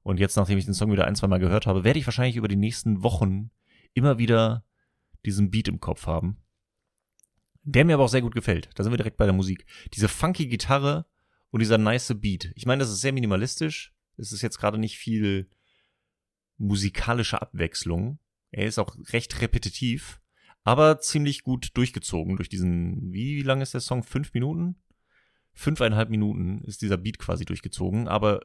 Und 0.03 0.19
jetzt, 0.19 0.37
nachdem 0.37 0.57
ich 0.57 0.65
den 0.65 0.73
Song 0.73 0.91
wieder 0.91 1.05
ein, 1.05 1.15
zwei 1.15 1.27
Mal 1.27 1.39
gehört 1.39 1.67
habe, 1.67 1.83
werde 1.83 1.99
ich 1.99 2.07
wahrscheinlich 2.07 2.37
über 2.37 2.47
die 2.47 2.55
nächsten 2.55 3.03
Wochen 3.03 3.51
immer 3.93 4.17
wieder 4.17 4.63
diesen 5.25 5.51
Beat 5.51 5.67
im 5.67 5.81
Kopf 5.81 6.07
haben. 6.07 6.37
Der 7.63 7.83
mir 7.83 7.95
aber 7.95 8.05
auch 8.05 8.09
sehr 8.09 8.21
gut 8.21 8.33
gefällt. 8.33 8.69
Da 8.75 8.83
sind 8.83 8.93
wir 8.93 8.97
direkt 8.97 9.17
bei 9.17 9.25
der 9.25 9.33
Musik. 9.33 9.65
Diese 9.93 10.07
funky 10.07 10.47
Gitarre 10.47 11.05
und 11.51 11.59
dieser 11.59 11.77
nice 11.77 12.13
Beat. 12.15 12.53
Ich 12.55 12.65
meine, 12.65 12.79
das 12.79 12.89
ist 12.89 13.01
sehr 13.01 13.11
minimalistisch. 13.11 13.93
Es 14.15 14.31
ist 14.31 14.41
jetzt 14.41 14.59
gerade 14.59 14.77
nicht 14.77 14.97
viel 14.97 15.49
musikalische 16.57 17.41
Abwechslung. 17.41 18.19
Er 18.51 18.65
ist 18.65 18.79
auch 18.79 18.95
recht 19.11 19.41
repetitiv, 19.41 20.21
aber 20.63 20.99
ziemlich 20.99 21.43
gut 21.43 21.69
durchgezogen 21.75 22.35
durch 22.35 22.49
diesen, 22.49 23.11
wie 23.11 23.41
lang 23.41 23.61
ist 23.61 23.73
der 23.73 23.81
Song? 23.81 24.03
Fünf 24.03 24.33
Minuten? 24.33 24.75
Fünfeinhalb 25.53 26.09
Minuten 26.09 26.63
ist 26.65 26.81
dieser 26.81 26.97
Beat 26.97 27.19
quasi 27.19 27.45
durchgezogen, 27.45 28.07
aber 28.07 28.41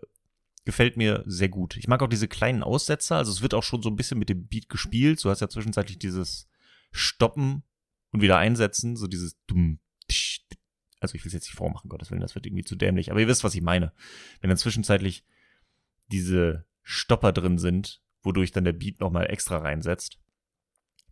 gefällt 0.64 0.96
mir 0.96 1.22
sehr 1.26 1.48
gut. 1.48 1.76
Ich 1.76 1.88
mag 1.88 2.02
auch 2.02 2.08
diese 2.08 2.28
kleinen 2.28 2.62
Aussetzer, 2.62 3.16
also 3.16 3.30
es 3.30 3.42
wird 3.42 3.54
auch 3.54 3.62
schon 3.62 3.82
so 3.82 3.90
ein 3.90 3.96
bisschen 3.96 4.18
mit 4.18 4.28
dem 4.28 4.46
Beat 4.46 4.68
gespielt. 4.68 5.22
Du 5.22 5.30
hast 5.30 5.40
ja 5.40 5.48
zwischenzeitlich 5.48 5.98
dieses 5.98 6.48
Stoppen 6.90 7.62
und 8.10 8.22
wieder 8.22 8.38
einsetzen, 8.38 8.96
so 8.96 9.06
dieses 9.06 9.36
dumm, 9.46 9.80
also 11.00 11.14
ich 11.14 11.24
will 11.24 11.28
es 11.28 11.34
jetzt 11.34 11.46
nicht 11.46 11.56
vormachen, 11.56 11.90
Gottes 11.90 12.10
Willen, 12.10 12.22
das 12.22 12.34
wird 12.34 12.46
irgendwie 12.46 12.64
zu 12.64 12.76
dämlich. 12.76 13.10
Aber 13.10 13.20
ihr 13.20 13.28
wisst, 13.28 13.44
was 13.44 13.54
ich 13.54 13.60
meine. 13.60 13.92
Wenn 14.40 14.48
dann 14.48 14.56
zwischenzeitlich 14.56 15.24
diese 16.10 16.64
Stopper 16.82 17.32
drin 17.32 17.58
sind, 17.58 18.02
wodurch 18.22 18.52
dann 18.52 18.64
der 18.64 18.72
Beat 18.72 19.00
nochmal 19.00 19.30
extra 19.30 19.58
reinsetzt. 19.58 20.18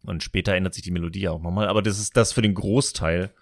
Und 0.03 0.23
später 0.23 0.55
ändert 0.55 0.75
sich 0.75 0.83
die 0.83 0.91
Melodie 0.91 1.29
auch 1.29 1.41
nochmal. 1.41 1.69
Aber 1.69 1.83
das 1.83 1.99
ist 1.99 2.17
das 2.17 2.33
für 2.33 2.43
den 2.43 2.55
Großteil 2.55 3.33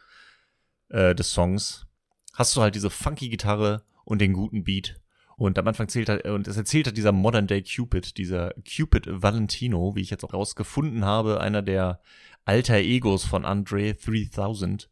äh, 0.88 1.14
des 1.14 1.32
Songs. 1.32 1.86
Hast 2.34 2.56
du 2.56 2.60
halt 2.60 2.74
diese 2.74 2.90
funky 2.90 3.28
Gitarre 3.28 3.82
und 4.04 4.20
den 4.20 4.32
guten 4.32 4.64
Beat. 4.64 5.00
Und 5.36 5.58
am 5.58 5.66
Anfang 5.66 5.88
zählt 5.88 6.10
halt, 6.10 6.26
und 6.26 6.46
es 6.48 6.58
erzählt 6.58 6.86
halt 6.86 6.98
dieser 6.98 7.12
Modern 7.12 7.46
Day 7.46 7.62
Cupid, 7.62 8.18
dieser 8.18 8.52
Cupid 8.76 9.06
Valentino, 9.08 9.96
wie 9.96 10.02
ich 10.02 10.10
jetzt 10.10 10.22
auch 10.22 10.34
rausgefunden 10.34 11.04
habe, 11.04 11.40
einer 11.40 11.62
der 11.62 12.00
alter 12.44 12.76
Egos 12.76 13.24
von 13.24 13.46
Andre 13.46 13.94
3000, 13.94 14.90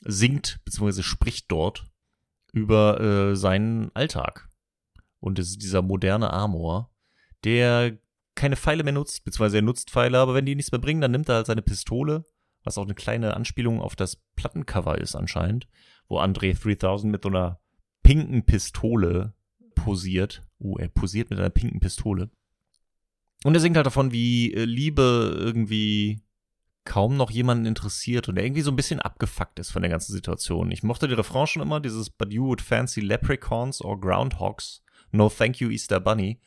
singt 0.00 0.60
bzw. 0.64 1.02
spricht 1.02 1.50
dort 1.52 1.84
über 2.52 3.00
äh, 3.00 3.36
seinen 3.36 3.94
Alltag. 3.94 4.48
Und 5.20 5.38
es 5.38 5.50
ist 5.50 5.62
dieser 5.62 5.82
moderne 5.82 6.32
Amor, 6.32 6.90
der 7.44 7.98
keine 8.38 8.56
Pfeile 8.56 8.84
mehr 8.84 8.92
nutzt, 8.92 9.24
beziehungsweise 9.24 9.58
er 9.58 9.62
nutzt 9.62 9.90
Pfeile, 9.90 10.18
aber 10.18 10.34
wenn 10.34 10.46
die 10.46 10.54
nichts 10.54 10.70
mehr 10.70 10.80
bringen, 10.80 11.00
dann 11.00 11.10
nimmt 11.10 11.28
er 11.28 11.36
halt 11.36 11.46
seine 11.46 11.60
Pistole, 11.60 12.24
was 12.62 12.78
auch 12.78 12.84
eine 12.84 12.94
kleine 12.94 13.34
Anspielung 13.34 13.80
auf 13.80 13.96
das 13.96 14.16
Plattencover 14.36 14.98
ist 14.98 15.16
anscheinend, 15.16 15.68
wo 16.08 16.18
Andre 16.18 16.54
3000 16.54 17.10
mit 17.10 17.24
so 17.24 17.28
einer 17.28 17.60
pinken 18.02 18.46
Pistole 18.46 19.34
posiert. 19.74 20.42
Oh, 20.58 20.76
er 20.78 20.88
posiert 20.88 21.30
mit 21.30 21.38
einer 21.40 21.50
pinken 21.50 21.80
Pistole. 21.80 22.30
Und 23.44 23.54
er 23.54 23.60
singt 23.60 23.76
halt 23.76 23.86
davon, 23.86 24.12
wie 24.12 24.54
äh, 24.54 24.64
Liebe 24.64 25.36
irgendwie 25.36 26.22
kaum 26.84 27.16
noch 27.16 27.30
jemanden 27.30 27.66
interessiert 27.66 28.28
und 28.28 28.36
er 28.36 28.44
irgendwie 28.44 28.62
so 28.62 28.70
ein 28.70 28.76
bisschen 28.76 29.00
abgefuckt 29.00 29.58
ist 29.58 29.70
von 29.70 29.82
der 29.82 29.90
ganzen 29.90 30.12
Situation. 30.12 30.70
Ich 30.70 30.82
mochte 30.82 31.06
die 31.06 31.14
Refrain 31.14 31.46
schon 31.46 31.62
immer, 31.62 31.80
dieses 31.80 32.08
But 32.08 32.32
you 32.32 32.46
would 32.46 32.62
fancy 32.62 33.00
leprechauns 33.00 33.82
or 33.82 34.00
groundhogs. 34.00 34.82
No 35.10 35.28
thank 35.28 35.60
you, 35.60 35.70
Easter 35.70 36.00
Bunny. 36.00 36.40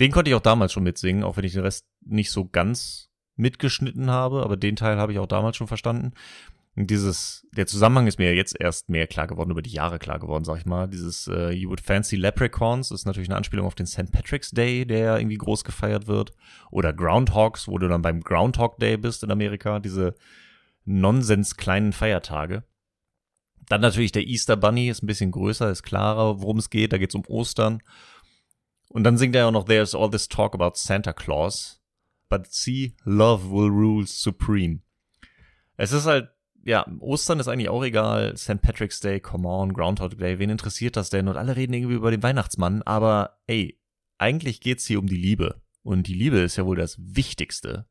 Den 0.00 0.12
konnte 0.12 0.30
ich 0.30 0.34
auch 0.34 0.40
damals 0.40 0.72
schon 0.72 0.84
mitsingen, 0.84 1.24
auch 1.24 1.36
wenn 1.36 1.44
ich 1.44 1.52
den 1.52 1.62
Rest 1.62 1.86
nicht 2.04 2.30
so 2.30 2.46
ganz 2.46 3.10
mitgeschnitten 3.36 4.10
habe, 4.10 4.42
aber 4.42 4.56
den 4.56 4.76
Teil 4.76 4.98
habe 4.98 5.12
ich 5.12 5.18
auch 5.18 5.26
damals 5.26 5.56
schon 5.56 5.68
verstanden. 5.68 6.12
Und 6.78 6.88
dieses, 6.90 7.44
der 7.56 7.66
Zusammenhang 7.66 8.06
ist 8.06 8.20
mir 8.20 8.34
jetzt 8.36 8.54
erst 8.58 8.88
mehr 8.88 9.08
klar 9.08 9.26
geworden, 9.26 9.50
über 9.50 9.62
die 9.62 9.72
Jahre 9.72 9.98
klar 9.98 10.20
geworden, 10.20 10.44
sag 10.44 10.58
ich 10.58 10.66
mal. 10.66 10.86
Dieses 10.86 11.26
uh, 11.26 11.48
You 11.48 11.70
Would 11.70 11.80
Fancy 11.80 12.14
Leprechauns 12.14 12.92
ist 12.92 13.04
natürlich 13.04 13.28
eine 13.28 13.36
Anspielung 13.36 13.66
auf 13.66 13.74
den 13.74 13.86
St. 13.86 14.12
Patrick's 14.12 14.52
Day, 14.52 14.86
der 14.86 15.18
irgendwie 15.18 15.38
groß 15.38 15.64
gefeiert 15.64 16.06
wird. 16.06 16.34
Oder 16.70 16.92
Groundhogs, 16.92 17.66
wo 17.66 17.78
du 17.78 17.88
dann 17.88 18.02
beim 18.02 18.20
Groundhog 18.20 18.78
Day 18.78 18.96
bist 18.96 19.24
in 19.24 19.32
Amerika, 19.32 19.80
diese 19.80 20.14
Nonsens 20.84 21.56
kleinen 21.56 21.92
Feiertage. 21.92 22.62
Dann 23.68 23.80
natürlich 23.80 24.12
der 24.12 24.26
Easter 24.26 24.56
Bunny 24.56 24.88
ist 24.88 25.02
ein 25.02 25.08
bisschen 25.08 25.32
größer, 25.32 25.70
ist 25.70 25.82
klarer, 25.82 26.40
worum 26.40 26.58
es 26.58 26.70
geht. 26.70 26.92
Da 26.92 26.98
geht 26.98 27.10
es 27.10 27.16
um 27.16 27.24
Ostern. 27.26 27.82
Und 28.88 29.04
dann 29.04 29.18
singt 29.18 29.36
er 29.36 29.48
auch 29.48 29.52
noch 29.52 29.64
There's 29.64 29.94
all 29.94 30.10
this 30.10 30.28
talk 30.28 30.54
about 30.54 30.72
Santa 30.74 31.12
Claus, 31.12 31.82
but 32.28 32.46
see, 32.50 32.96
love 33.04 33.50
will 33.50 33.68
rule 33.68 34.06
supreme. 34.06 34.80
Es 35.76 35.92
ist 35.92 36.06
halt 36.06 36.30
ja, 36.68 36.86
Ostern 37.00 37.40
ist 37.40 37.48
eigentlich 37.48 37.70
auch 37.70 37.82
egal. 37.82 38.36
St. 38.36 38.60
Patrick's 38.60 39.00
Day, 39.00 39.20
come 39.20 39.48
on, 39.48 39.72
Groundhog 39.72 40.18
Day, 40.18 40.38
wen 40.38 40.50
interessiert 40.50 40.96
das 40.96 41.08
denn? 41.08 41.26
Und 41.26 41.38
alle 41.38 41.56
reden 41.56 41.72
irgendwie 41.72 41.94
über 41.94 42.10
den 42.10 42.22
Weihnachtsmann, 42.22 42.82
aber 42.82 43.38
ey, 43.46 43.80
eigentlich 44.18 44.60
geht's 44.60 44.86
hier 44.86 44.98
um 44.98 45.06
die 45.06 45.16
Liebe. 45.16 45.62
Und 45.82 46.06
die 46.08 46.14
Liebe 46.14 46.38
ist 46.38 46.56
ja 46.56 46.66
wohl 46.66 46.76
das 46.76 46.98
Wichtigste. 46.98 47.86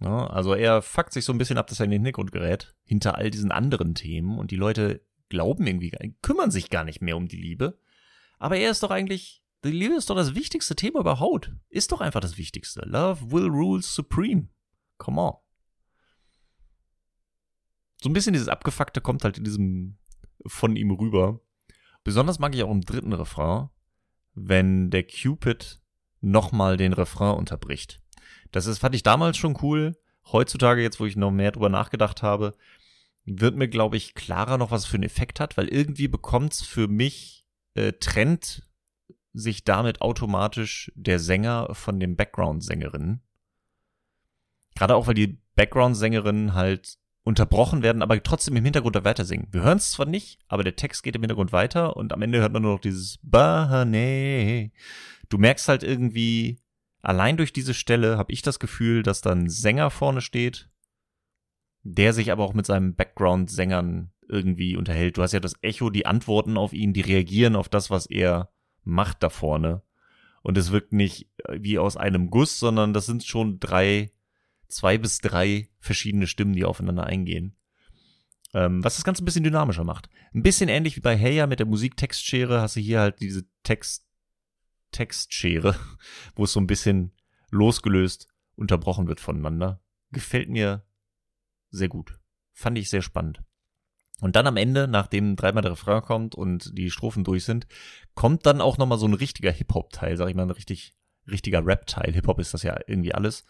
Ja, 0.00 0.26
also 0.28 0.54
er 0.54 0.80
fuckt 0.80 1.12
sich 1.12 1.24
so 1.24 1.32
ein 1.32 1.38
bisschen 1.38 1.58
ab, 1.58 1.66
dass 1.66 1.80
er 1.80 1.84
in 1.84 1.90
den 1.90 2.02
Hintergrund 2.02 2.32
gerät, 2.32 2.74
hinter 2.84 3.16
all 3.16 3.30
diesen 3.30 3.52
anderen 3.52 3.94
Themen. 3.94 4.38
Und 4.38 4.50
die 4.50 4.56
Leute 4.56 5.04
glauben 5.28 5.66
irgendwie, 5.66 5.92
kümmern 6.22 6.50
sich 6.50 6.70
gar 6.70 6.84
nicht 6.84 7.02
mehr 7.02 7.16
um 7.16 7.28
die 7.28 7.36
Liebe. 7.36 7.78
Aber 8.38 8.56
er 8.56 8.70
ist 8.70 8.82
doch 8.82 8.90
eigentlich, 8.90 9.42
die 9.66 9.72
Liebe 9.72 9.94
ist 9.94 10.10
doch 10.10 10.16
das 10.16 10.34
wichtigste 10.34 10.74
Thema 10.76 11.00
überhaupt. 11.00 11.52
Ist 11.68 11.92
doch 11.92 12.00
einfach 12.00 12.20
das 12.20 12.38
Wichtigste. 12.38 12.82
Love 12.86 13.30
will 13.30 13.46
rule 13.46 13.82
supreme. 13.82 14.48
Come 14.98 15.20
on 15.20 15.36
so 18.02 18.08
ein 18.08 18.12
bisschen 18.12 18.32
dieses 18.32 18.48
Abgefuckte 18.48 19.00
kommt 19.00 19.24
halt 19.24 19.38
in 19.38 19.44
diesem 19.44 19.98
von 20.46 20.76
ihm 20.76 20.90
rüber. 20.90 21.40
Besonders 22.04 22.38
mag 22.38 22.54
ich 22.54 22.62
auch 22.62 22.70
im 22.70 22.82
dritten 22.82 23.12
Refrain, 23.12 23.68
wenn 24.34 24.90
der 24.90 25.04
Cupid 25.04 25.80
nochmal 26.20 26.76
den 26.76 26.92
Refrain 26.92 27.36
unterbricht. 27.36 28.00
Das 28.52 28.66
ist, 28.66 28.78
fand 28.78 28.94
ich 28.94 29.02
damals 29.02 29.36
schon 29.36 29.58
cool. 29.62 29.96
Heutzutage, 30.30 30.82
jetzt 30.82 31.00
wo 31.00 31.06
ich 31.06 31.16
noch 31.16 31.30
mehr 31.30 31.52
drüber 31.52 31.68
nachgedacht 31.68 32.22
habe, 32.22 32.54
wird 33.24 33.56
mir, 33.56 33.68
glaube 33.68 33.96
ich, 33.96 34.14
klarer 34.14 34.56
noch, 34.56 34.70
was 34.70 34.82
es 34.82 34.86
für 34.86 34.96
einen 34.96 35.02
Effekt 35.02 35.40
hat, 35.40 35.56
weil 35.56 35.68
irgendwie 35.68 36.08
bekommt's 36.08 36.62
für 36.62 36.86
mich, 36.86 37.44
äh, 37.74 37.92
trennt 37.94 38.65
sich 39.36 39.64
damit 39.64 40.00
automatisch 40.00 40.90
der 40.94 41.18
Sänger 41.18 41.68
von 41.74 42.00
dem 42.00 42.16
Background-Sängerinnen. 42.16 43.20
Gerade 44.74 44.94
auch, 44.96 45.06
weil 45.06 45.14
die 45.14 45.38
Background-Sängerinnen 45.54 46.54
halt 46.54 46.96
unterbrochen 47.22 47.82
werden, 47.82 48.02
aber 48.02 48.22
trotzdem 48.22 48.56
im 48.56 48.64
Hintergrund 48.64 49.02
weiter 49.04 49.24
singen. 49.24 49.48
Wir 49.50 49.62
hören 49.62 49.78
es 49.78 49.90
zwar 49.90 50.06
nicht, 50.06 50.38
aber 50.48 50.62
der 50.62 50.76
Text 50.76 51.02
geht 51.02 51.16
im 51.16 51.22
Hintergrund 51.22 51.52
weiter 51.52 51.96
und 51.96 52.12
am 52.12 52.22
Ende 52.22 52.38
hört 52.38 52.52
man 52.52 52.62
nur 52.62 52.74
noch 52.74 52.80
dieses 52.80 53.18
Bahane. 53.22 54.70
Du 55.28 55.36
merkst 55.36 55.68
halt 55.68 55.82
irgendwie, 55.82 56.60
allein 57.02 57.36
durch 57.36 57.52
diese 57.52 57.74
Stelle 57.74 58.16
habe 58.16 58.32
ich 58.32 58.42
das 58.42 58.58
Gefühl, 58.58 59.02
dass 59.02 59.20
da 59.20 59.32
ein 59.32 59.48
Sänger 59.48 59.90
vorne 59.90 60.20
steht, 60.20 60.70
der 61.82 62.12
sich 62.12 62.32
aber 62.32 62.44
auch 62.44 62.54
mit 62.54 62.64
seinem 62.64 62.94
Background-Sängern 62.94 64.12
irgendwie 64.28 64.76
unterhält. 64.76 65.18
Du 65.18 65.22
hast 65.22 65.32
ja 65.32 65.40
das 65.40 65.56
Echo, 65.62 65.90
die 65.90 66.06
Antworten 66.06 66.56
auf 66.56 66.72
ihn, 66.72 66.92
die 66.92 67.00
reagieren 67.00 67.56
auf 67.56 67.68
das, 67.68 67.90
was 67.90 68.06
er 68.06 68.50
macht 68.86 69.22
da 69.22 69.28
vorne. 69.28 69.82
Und 70.42 70.56
es 70.56 70.70
wirkt 70.70 70.92
nicht 70.92 71.28
wie 71.50 71.78
aus 71.78 71.96
einem 71.96 72.30
Guss, 72.30 72.58
sondern 72.58 72.94
das 72.94 73.04
sind 73.06 73.24
schon 73.24 73.60
drei 73.60 74.12
zwei 74.68 74.98
bis 74.98 75.18
drei 75.18 75.68
verschiedene 75.78 76.26
Stimmen, 76.26 76.54
die 76.54 76.64
aufeinander 76.64 77.04
eingehen. 77.04 77.56
Ähm, 78.54 78.82
was 78.82 78.96
das 78.96 79.04
Ganze 79.04 79.22
ein 79.22 79.24
bisschen 79.24 79.44
dynamischer 79.44 79.84
macht. 79.84 80.08
Ein 80.34 80.42
bisschen 80.42 80.68
ähnlich 80.68 80.96
wie 80.96 81.00
bei 81.00 81.16
Heya 81.16 81.46
mit 81.46 81.58
der 81.58 81.66
Musik-Textschere 81.66 82.60
hast 82.60 82.76
du 82.76 82.80
hier 82.80 83.00
halt 83.00 83.20
diese 83.20 83.44
Text, 83.62 84.06
Textschere, 84.92 85.76
wo 86.36 86.44
es 86.44 86.52
so 86.52 86.60
ein 86.60 86.66
bisschen 86.66 87.12
losgelöst 87.50 88.28
unterbrochen 88.54 89.08
wird 89.08 89.20
voneinander. 89.20 89.82
Gefällt 90.12 90.48
mir 90.48 90.84
sehr 91.70 91.88
gut. 91.88 92.18
Fand 92.52 92.78
ich 92.78 92.88
sehr 92.88 93.02
spannend. 93.02 93.42
Und 94.20 94.34
dann 94.34 94.46
am 94.46 94.56
Ende, 94.56 94.88
nachdem 94.88 95.36
dreimal 95.36 95.62
der 95.62 95.72
Refrain 95.72 96.02
kommt 96.02 96.34
und 96.34 96.76
die 96.76 96.90
Strophen 96.90 97.22
durch 97.22 97.44
sind, 97.44 97.66
kommt 98.14 98.46
dann 98.46 98.60
auch 98.60 98.78
nochmal 98.78 98.98
so 98.98 99.06
ein 99.06 99.14
richtiger 99.14 99.52
Hip-Hop-Teil, 99.52 100.16
sag 100.16 100.28
ich 100.28 100.34
mal, 100.34 100.44
ein 100.44 100.50
richtig, 100.50 100.94
richtiger 101.30 101.64
Rap-Teil. 101.64 102.12
Hip-Hop 102.14 102.38
ist 102.38 102.54
das 102.54 102.62
ja 102.62 102.78
irgendwie 102.86 103.14
alles. 103.14 103.44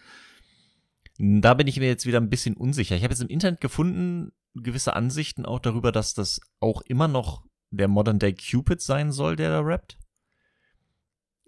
Da 1.19 1.55
bin 1.55 1.69
ich 1.69 1.79
mir 1.79 1.87
jetzt 1.87 2.05
wieder 2.05 2.21
ein 2.21 2.31
bisschen 2.31 2.57
unsicher. 2.57 2.97
Ich 2.97 3.05
habe 3.05 3.13
jetzt 3.13 3.23
im 3.23 3.29
Internet 3.29 3.61
gefunden, 3.61 4.33
gewisse 4.55 4.97
Ansichten 4.97 5.47
auch 5.47 5.61
darüber, 5.61 5.93
dass 5.93 6.15
das 6.15 6.41
auch 6.61 6.83
immer 6.83 7.09
noch 7.09 7.45
der 7.71 7.89
Modern 7.89 8.19
Day 8.19 8.35
Cupid 8.35 8.81
sein 8.81 9.13
soll, 9.13 9.37
der 9.37 9.51
da 9.51 9.61
rappt. 9.61 9.99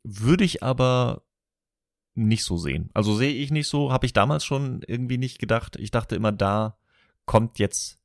Würde 0.05 0.45
ich 0.45 0.63
aber 0.63 1.23
nicht 2.15 2.45
so 2.45 2.57
sehen. 2.57 2.91
Also 2.95 3.15
sehe 3.15 3.33
ich 3.33 3.51
nicht 3.51 3.69
so, 3.69 3.93
habe 3.93 4.07
ich 4.07 4.13
damals 4.13 4.45
schon 4.45 4.83
irgendwie 4.87 5.19
nicht 5.19 5.39
gedacht. 5.39 5.77
Ich 5.77 5.91
dachte 5.91 6.17
immer, 6.17 6.33
da 6.33 6.79
kommt 7.27 7.59
jetzt 7.59 7.98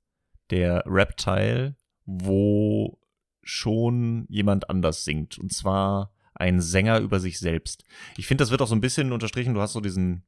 der 0.49 0.83
Rap-Teil, 0.85 1.75
wo 2.05 2.99
schon 3.43 4.25
jemand 4.29 4.69
anders 4.69 5.03
singt. 5.03 5.37
Und 5.37 5.53
zwar 5.53 6.13
ein 6.35 6.61
Sänger 6.61 6.99
über 6.99 7.19
sich 7.19 7.39
selbst. 7.39 7.83
Ich 8.17 8.27
finde, 8.27 8.41
das 8.41 8.51
wird 8.51 8.61
auch 8.61 8.67
so 8.67 8.75
ein 8.75 8.81
bisschen 8.81 9.11
unterstrichen. 9.11 9.53
Du 9.53 9.61
hast 9.61 9.73
so 9.73 9.81
diesen 9.81 10.23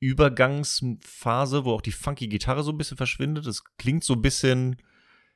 Übergangsphase, 0.00 1.64
wo 1.64 1.72
auch 1.72 1.80
die 1.80 1.92
funky 1.92 2.28
Gitarre 2.28 2.62
so 2.62 2.72
ein 2.72 2.78
bisschen 2.78 2.96
verschwindet. 2.96 3.46
Es 3.46 3.64
klingt 3.78 4.04
so 4.04 4.14
ein 4.14 4.22
bisschen, 4.22 4.76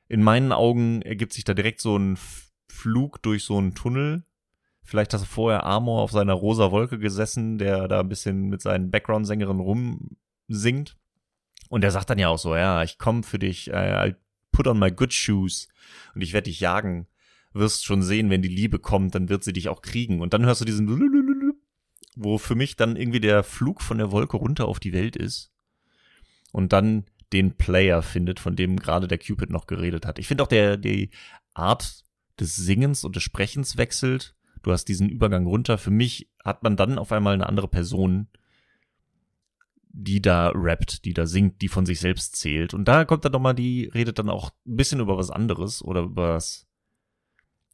in 0.07 0.21
meinen 0.21 0.51
Augen 0.51 1.01
ergibt 1.01 1.33
sich 1.33 1.43
da 1.43 1.53
direkt 1.53 1.81
so 1.81 1.97
ein 1.97 2.17
Flug 2.67 3.21
durch 3.23 3.43
so 3.43 3.57
einen 3.57 3.73
Tunnel. 3.73 4.25
Vielleicht 4.83 5.13
hast 5.13 5.21
du 5.21 5.27
vorher 5.27 5.65
Amor 5.65 6.01
auf 6.01 6.11
seiner 6.11 6.33
rosa 6.33 6.71
Wolke 6.71 6.99
gesessen, 6.99 7.57
der 7.57 7.87
da 7.87 7.99
ein 8.01 8.09
bisschen 8.09 8.49
mit 8.49 8.61
seinen 8.61 8.91
Background-Sängerinnen 8.91 9.61
rumsingt. 9.61 10.97
Und 11.69 11.81
der 11.81 11.91
sagt 11.91 12.09
dann 12.09 12.19
ja 12.19 12.27
auch 12.27 12.39
so, 12.39 12.55
ja, 12.55 12.83
ich 12.83 12.97
komme 12.97 13.23
für 13.23 13.39
dich, 13.39 13.69
äh, 13.69 13.73
I'll 13.73 14.15
put 14.51 14.67
on 14.67 14.79
my 14.79 14.91
good 14.91 15.13
shoes 15.13 15.69
und 16.13 16.21
ich 16.21 16.33
werde 16.33 16.49
dich 16.49 16.59
jagen. 16.59 17.07
Wirst 17.53 17.85
schon 17.85 18.03
sehen, 18.03 18.29
wenn 18.29 18.41
die 18.41 18.49
Liebe 18.49 18.77
kommt, 18.77 19.15
dann 19.15 19.29
wird 19.29 19.43
sie 19.43 19.53
dich 19.53 19.69
auch 19.69 19.81
kriegen. 19.81 20.21
Und 20.21 20.33
dann 20.33 20.45
hörst 20.45 20.61
du 20.61 20.65
diesen 20.65 20.87
wo 22.15 22.37
für 22.37 22.55
mich 22.55 22.75
dann 22.75 22.95
irgendwie 22.95 23.21
der 23.21 23.43
Flug 23.43 23.81
von 23.81 23.97
der 23.97 24.11
Wolke 24.11 24.37
runter 24.37 24.67
auf 24.67 24.79
die 24.79 24.93
Welt 24.93 25.15
ist 25.15 25.51
und 26.51 26.73
dann 26.73 27.05
den 27.31 27.55
Player 27.55 28.01
findet, 28.01 28.39
von 28.39 28.55
dem 28.55 28.77
gerade 28.77 29.07
der 29.07 29.19
Cupid 29.19 29.49
noch 29.49 29.67
geredet 29.67 30.05
hat. 30.05 30.19
Ich 30.19 30.27
finde 30.27 30.43
auch 30.43 30.47
der 30.47 30.77
die 30.77 31.11
Art 31.53 32.03
des 32.39 32.55
Singens 32.55 33.03
und 33.03 33.15
des 33.15 33.23
Sprechens 33.23 33.77
wechselt. 33.77 34.35
Du 34.63 34.71
hast 34.71 34.85
diesen 34.85 35.09
Übergang 35.09 35.45
runter. 35.45 35.77
Für 35.77 35.91
mich 35.91 36.29
hat 36.43 36.63
man 36.63 36.75
dann 36.75 36.97
auf 36.97 37.11
einmal 37.11 37.33
eine 37.33 37.47
andere 37.47 37.67
Person, 37.67 38.27
die 39.89 40.21
da 40.21 40.51
rappt, 40.53 41.03
die 41.05 41.13
da 41.13 41.25
singt, 41.25 41.61
die 41.61 41.67
von 41.67 41.85
sich 41.85 41.99
selbst 41.99 42.35
zählt. 42.35 42.73
Und 42.73 42.85
da 42.85 43.05
kommt 43.05 43.25
dann 43.25 43.31
nochmal 43.31 43.55
die, 43.55 43.89
redet 43.93 44.19
dann 44.19 44.29
auch 44.29 44.51
ein 44.65 44.75
bisschen 44.75 44.99
über 44.99 45.17
was 45.17 45.31
anderes 45.31 45.83
oder 45.83 46.01
über 46.01 46.35
was 46.35 46.67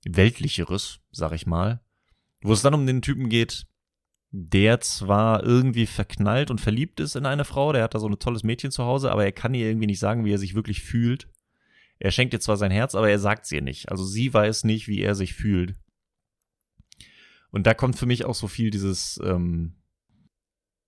Weltlicheres, 0.06 1.00
sag 1.12 1.34
ich 1.34 1.46
mal. 1.46 1.82
Wo 2.42 2.54
es 2.54 2.62
dann 2.62 2.74
um 2.74 2.88
den 2.88 3.02
Typen 3.02 3.30
geht, 3.30 3.68
der 4.32 4.80
zwar 4.82 5.44
irgendwie 5.44 5.86
verknallt 5.86 6.52
und 6.52 6.62
verliebt 6.62 7.00
ist 7.00 7.16
in 7.16 7.26
eine 7.26 7.46
Frau, 7.46 7.74
der 7.74 7.84
hat 7.84 7.96
da 7.96 8.00
so 8.00 8.08
ein 8.08 8.20
tolles 8.20 8.44
Mädchen 8.44 8.72
zu 8.72 8.84
Hause, 8.84 9.12
aber 9.12 9.26
er 9.26 9.32
kann 9.32 9.54
ihr 9.54 9.68
irgendwie 9.68 9.88
nicht 9.88 10.00
sagen, 10.00 10.26
wie 10.26 10.34
er 10.34 10.38
sich 10.38 10.56
wirklich 10.56 10.82
fühlt. 10.82 11.30
Er 12.00 12.12
schenkt 12.12 12.34
ihr 12.34 12.40
zwar 12.40 12.58
sein 12.58 12.72
Herz, 12.72 12.96
aber 12.96 13.10
er 13.10 13.20
sagt 13.20 13.46
es 13.46 13.52
ihr 13.52 13.62
nicht. 13.62 13.90
Also 13.90 14.04
sie 14.04 14.34
weiß 14.34 14.66
nicht, 14.66 14.88
wie 14.88 15.02
er 15.02 15.16
sich 15.16 15.34
fühlt. 15.34 15.76
Und 17.52 17.66
da 17.68 17.74
kommt 17.74 17.98
für 17.98 18.06
mich 18.06 18.26
auch 18.26 18.36
so 18.36 18.48
viel 18.48 18.70
dieses, 18.70 19.20
ähm, 19.24 19.76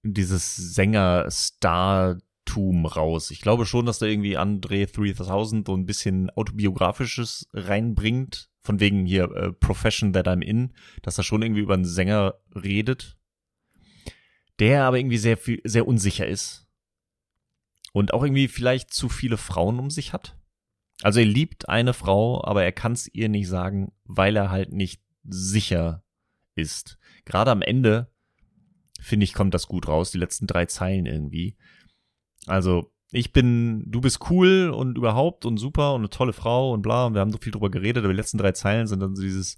dieses 0.04 0.56
Sänger-Star-Tum 0.56 2.86
raus. 2.86 3.32
Ich 3.32 3.42
glaube 3.42 3.66
schon, 3.66 3.86
dass 3.86 4.00
da 4.00 4.06
irgendwie 4.06 4.38
André 4.38 4.90
3000 4.92 5.68
so 5.68 5.76
ein 5.76 5.86
bisschen 5.86 6.30
autobiografisches 6.32 7.50
reinbringt. 7.54 8.50
Von 8.62 8.80
wegen 8.82 9.06
hier 9.06 9.32
äh, 9.32 9.54
Profession 9.54 10.12
That 10.14 10.28
I'm 10.28 10.42
In, 10.42 10.74
dass 11.02 11.18
er 11.18 11.24
schon 11.24 11.42
irgendwie 11.42 11.62
über 11.62 11.76
einen 11.76 11.86
Sänger 11.86 12.36
redet 12.54 13.18
der 14.60 14.86
aber 14.86 14.98
irgendwie 14.98 15.18
sehr 15.18 15.38
viel, 15.38 15.62
sehr 15.64 15.88
unsicher 15.88 16.28
ist. 16.28 16.68
Und 17.94 18.14
auch 18.14 18.24
irgendwie 18.24 18.48
vielleicht 18.48 18.94
zu 18.94 19.10
viele 19.10 19.38
Frauen 19.38 19.80
um 19.80 19.90
sich 19.90 20.14
hat. 20.14 20.38
Also 21.04 21.20
er 21.20 21.26
liebt 21.26 21.70
eine 21.70 21.94
Frau, 21.94 22.44
aber 22.44 22.64
er 22.64 22.72
kann 22.72 22.94
es 22.94 23.08
ihr 23.14 23.30
nicht 23.30 23.48
sagen, 23.48 23.92
weil 24.04 24.36
er 24.36 24.50
halt 24.50 24.72
nicht 24.72 25.02
sicher 25.24 26.04
ist. 26.56 26.98
Gerade 27.26 27.52
am 27.52 27.62
Ende, 27.62 28.12
finde 29.02 29.24
ich, 29.24 29.34
kommt 29.34 29.54
das 29.54 29.68
gut 29.68 29.88
raus, 29.88 30.12
die 30.12 30.18
letzten 30.18 30.48
drei 30.48 30.66
Zeilen 30.66 31.06
irgendwie. 31.06 31.56
Also, 32.46 32.92
ich 33.12 33.32
bin, 33.32 33.84
du 33.88 34.02
bist 34.02 34.30
cool 34.30 34.70
und 34.70 34.98
überhaupt 34.98 35.46
und 35.46 35.58
super 35.58 35.94
und 35.94 36.02
eine 36.02 36.10
tolle 36.10 36.34
Frau 36.34 36.74
und 36.74 36.82
bla, 36.82 37.06
und 37.06 37.14
wir 37.14 37.22
haben 37.22 37.32
so 37.32 37.38
viel 37.38 37.52
drüber 37.52 37.70
geredet, 37.70 38.04
aber 38.04 38.14
die 38.14 38.18
letzten 38.18 38.38
drei 38.38 38.52
Zeilen 38.52 38.88
sind 38.88 39.00
dann 39.00 39.16
so 39.16 39.22
dieses, 39.22 39.58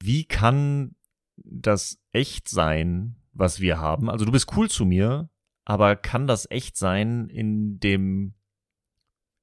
wie 0.00 0.24
kann 0.24 0.94
das 1.36 1.98
echt 2.12 2.48
sein, 2.48 3.16
was 3.32 3.60
wir 3.60 3.78
haben? 3.78 4.10
Also 4.10 4.24
du 4.24 4.32
bist 4.32 4.56
cool 4.56 4.68
zu 4.68 4.84
mir, 4.84 5.30
aber 5.64 5.96
kann 5.96 6.26
das 6.26 6.50
echt 6.50 6.76
sein 6.76 7.28
in 7.28 7.80
dem 7.80 8.34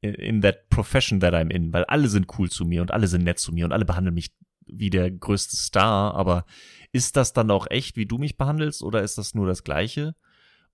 in 0.02 0.42
that 0.42 0.70
profession 0.70 1.20
that 1.20 1.34
I'm 1.34 1.52
in, 1.52 1.74
weil 1.74 1.84
alle 1.86 2.08
sind 2.08 2.28
cool 2.38 2.50
zu 2.50 2.66
mir 2.66 2.82
und 2.82 2.92
alle 2.92 3.08
sind 3.08 3.24
nett 3.24 3.40
zu 3.40 3.52
mir 3.52 3.66
und 3.66 3.72
alle 3.72 3.86
behandeln 3.86 4.14
mich 4.14 4.32
wie 4.72 4.90
der 4.90 5.12
größte 5.12 5.56
Star, 5.56 6.14
aber 6.16 6.46
ist 6.92 7.16
das 7.16 7.34
dann 7.34 7.52
auch 7.52 7.68
echt, 7.70 7.98
wie 7.98 8.06
du 8.06 8.18
mich 8.18 8.38
behandelst 8.38 8.84
oder 8.84 9.04
ist 9.04 9.18
das 9.18 9.36
nur 9.36 9.48
das 9.48 9.64
gleiche? 9.64 10.16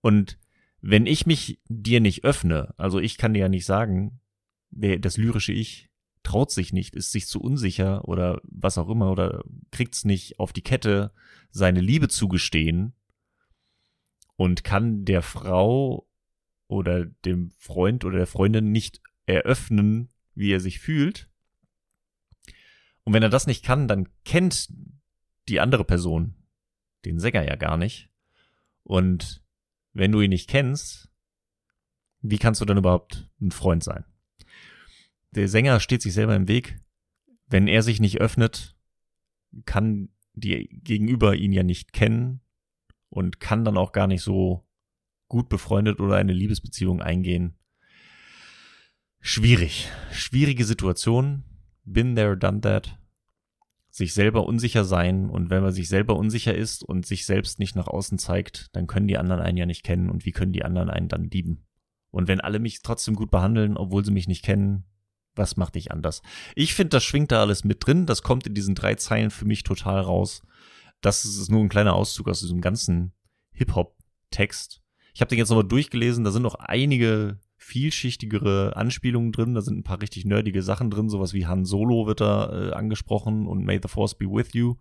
Und 0.01 0.37
wenn 0.81 1.05
ich 1.05 1.25
mich 1.25 1.59
dir 1.69 1.99
nicht 1.99 2.23
öffne, 2.23 2.73
also 2.77 2.99
ich 2.99 3.17
kann 3.17 3.33
dir 3.33 3.41
ja 3.41 3.49
nicht 3.49 3.65
sagen, 3.65 4.19
das 4.71 5.17
lyrische 5.17 5.53
Ich 5.53 5.89
traut 6.23 6.51
sich 6.51 6.73
nicht, 6.73 6.95
ist 6.95 7.11
sich 7.11 7.27
zu 7.27 7.41
unsicher 7.41 8.07
oder 8.07 8.41
was 8.43 8.77
auch 8.77 8.89
immer 8.89 9.11
oder 9.11 9.43
kriegt's 9.71 10.05
nicht 10.05 10.39
auf 10.39 10.53
die 10.53 10.61
Kette, 10.61 11.11
seine 11.51 11.81
Liebe 11.81 12.07
zu 12.07 12.27
gestehen 12.27 12.93
und 14.35 14.63
kann 14.63 15.05
der 15.05 15.21
Frau 15.21 16.07
oder 16.67 17.05
dem 17.05 17.51
Freund 17.57 18.05
oder 18.05 18.17
der 18.17 18.27
Freundin 18.27 18.71
nicht 18.71 19.01
eröffnen, 19.25 20.09
wie 20.33 20.51
er 20.51 20.59
sich 20.59 20.79
fühlt. 20.79 21.29
Und 23.03 23.13
wenn 23.13 23.23
er 23.23 23.29
das 23.29 23.47
nicht 23.47 23.63
kann, 23.63 23.87
dann 23.87 24.09
kennt 24.23 24.69
die 25.49 25.59
andere 25.59 25.83
Person 25.83 26.35
den 27.05 27.19
Sänger 27.19 27.45
ja 27.45 27.55
gar 27.55 27.77
nicht. 27.77 28.09
Und 28.83 29.43
wenn 29.93 30.11
du 30.11 30.21
ihn 30.21 30.29
nicht 30.29 30.49
kennst, 30.49 31.09
wie 32.21 32.37
kannst 32.37 32.61
du 32.61 32.65
dann 32.65 32.77
überhaupt 32.77 33.29
ein 33.41 33.51
Freund 33.51 33.83
sein? 33.83 34.05
Der 35.31 35.47
Sänger 35.47 35.79
steht 35.79 36.01
sich 36.01 36.13
selber 36.13 36.35
im 36.35 36.47
Weg. 36.47 36.79
Wenn 37.47 37.67
er 37.67 37.83
sich 37.83 37.99
nicht 37.99 38.21
öffnet, 38.21 38.75
kann 39.65 40.09
die 40.33 40.69
Gegenüber 40.83 41.35
ihn 41.35 41.51
ja 41.51 41.63
nicht 41.63 41.93
kennen 41.93 42.41
und 43.09 43.39
kann 43.39 43.65
dann 43.65 43.77
auch 43.77 43.91
gar 43.91 44.07
nicht 44.07 44.21
so 44.21 44.65
gut 45.27 45.49
befreundet 45.49 45.99
oder 45.99 46.15
eine 46.15 46.33
Liebesbeziehung 46.33 47.01
eingehen, 47.01 47.57
schwierig. 49.19 49.89
Schwierige 50.11 50.65
Situation. 50.65 51.43
Been 51.83 52.15
there, 52.15 52.37
done 52.37 52.61
that. 52.61 52.97
Sich 53.89 54.13
selber 54.13 54.45
unsicher 54.45 54.85
sein 54.85 55.29
und 55.29 55.49
wenn 55.49 55.61
man 55.61 55.71
sich 55.71 55.87
selber 55.87 56.15
unsicher 56.15 56.55
ist 56.55 56.83
und 56.83 57.05
sich 57.05 57.25
selbst 57.25 57.59
nicht 57.59 57.75
nach 57.75 57.87
außen 57.87 58.17
zeigt, 58.17 58.75
dann 58.75 58.87
können 58.87 59.07
die 59.07 59.17
anderen 59.17 59.41
einen 59.41 59.57
ja 59.57 59.65
nicht 59.65 59.83
kennen 59.83 60.09
und 60.09 60.25
wie 60.25 60.31
können 60.31 60.53
die 60.53 60.65
anderen 60.65 60.89
einen 60.89 61.09
dann 61.09 61.29
lieben? 61.29 61.65
Und 62.09 62.27
wenn 62.27 62.41
alle 62.41 62.59
mich 62.59 62.81
trotzdem 62.81 63.15
gut 63.15 63.31
behandeln, 63.31 63.77
obwohl 63.77 64.03
sie 64.03 64.11
mich 64.11 64.27
nicht 64.27 64.43
kennen, 64.43 64.85
was 65.35 65.57
macht 65.57 65.75
dich 65.75 65.91
anders? 65.91 66.21
Ich 66.55 66.73
finde, 66.73 66.89
das 66.89 67.03
schwingt 67.03 67.31
da 67.31 67.41
alles 67.41 67.63
mit 67.63 67.85
drin. 67.85 68.05
Das 68.05 68.21
kommt 68.21 68.45
in 68.45 68.53
diesen 68.53 68.75
drei 68.75 68.95
Zeilen 68.95 69.31
für 69.31 69.45
mich 69.45 69.63
total 69.63 69.99
raus. 70.01 70.43
Das 71.01 71.25
ist 71.25 71.49
nur 71.49 71.61
ein 71.61 71.69
kleiner 71.69 71.95
Auszug 71.95 72.29
aus 72.29 72.41
diesem 72.41 72.61
ganzen 72.61 73.13
Hip-Hop-Text. 73.51 74.81
Ich 75.13 75.21
habe 75.21 75.29
den 75.29 75.37
jetzt 75.37 75.49
nochmal 75.49 75.67
durchgelesen. 75.67 76.23
Da 76.23 76.31
sind 76.31 76.43
noch 76.43 76.55
einige 76.55 77.39
vielschichtigere 77.63 78.75
Anspielungen 78.75 79.31
drin. 79.31 79.55
Da 79.55 79.61
sind 79.61 79.77
ein 79.77 79.83
paar 79.83 80.01
richtig 80.01 80.25
nerdige 80.25 80.61
Sachen 80.61 80.89
drin. 80.89 81.09
Sowas 81.09 81.33
wie 81.33 81.47
Han 81.47 81.65
Solo 81.65 82.05
wird 82.05 82.21
da 82.21 82.69
äh, 82.69 82.73
angesprochen 82.73 83.47
und 83.47 83.63
May 83.63 83.79
the 83.81 83.87
Force 83.87 84.15
be 84.15 84.25
with 84.25 84.53
you. 84.53 84.75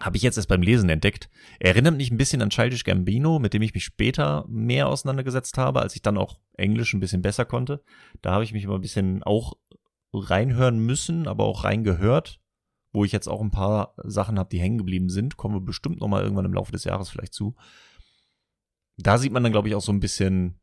Habe 0.00 0.16
ich 0.16 0.24
jetzt 0.24 0.36
erst 0.36 0.48
beim 0.48 0.62
Lesen 0.62 0.90
entdeckt. 0.90 1.30
Er 1.60 1.70
erinnert 1.70 1.96
mich 1.96 2.10
ein 2.10 2.16
bisschen 2.16 2.42
an 2.42 2.50
Childish 2.50 2.82
Gambino, 2.82 3.38
mit 3.38 3.54
dem 3.54 3.62
ich 3.62 3.72
mich 3.72 3.84
später 3.84 4.44
mehr 4.48 4.88
auseinandergesetzt 4.88 5.56
habe, 5.56 5.80
als 5.80 5.94
ich 5.94 6.02
dann 6.02 6.18
auch 6.18 6.40
Englisch 6.54 6.92
ein 6.92 7.00
bisschen 7.00 7.22
besser 7.22 7.44
konnte. 7.44 7.82
Da 8.20 8.32
habe 8.32 8.42
ich 8.42 8.52
mich 8.52 8.64
immer 8.64 8.74
ein 8.74 8.80
bisschen 8.80 9.22
auch 9.22 9.54
reinhören 10.12 10.80
müssen, 10.80 11.28
aber 11.28 11.44
auch 11.44 11.62
reingehört, 11.62 12.40
wo 12.92 13.04
ich 13.04 13.12
jetzt 13.12 13.28
auch 13.28 13.40
ein 13.40 13.52
paar 13.52 13.94
Sachen 13.98 14.38
habe, 14.38 14.48
die 14.50 14.60
hängen 14.60 14.78
geblieben 14.78 15.08
sind. 15.08 15.36
Kommen 15.36 15.54
wir 15.54 15.60
bestimmt 15.60 16.00
nochmal 16.00 16.24
irgendwann 16.24 16.44
im 16.44 16.54
Laufe 16.54 16.72
des 16.72 16.84
Jahres 16.84 17.08
vielleicht 17.08 17.34
zu. 17.34 17.54
Da 18.96 19.18
sieht 19.18 19.32
man 19.32 19.44
dann, 19.44 19.52
glaube 19.52 19.68
ich, 19.68 19.76
auch 19.76 19.80
so 19.80 19.92
ein 19.92 20.00
bisschen 20.00 20.60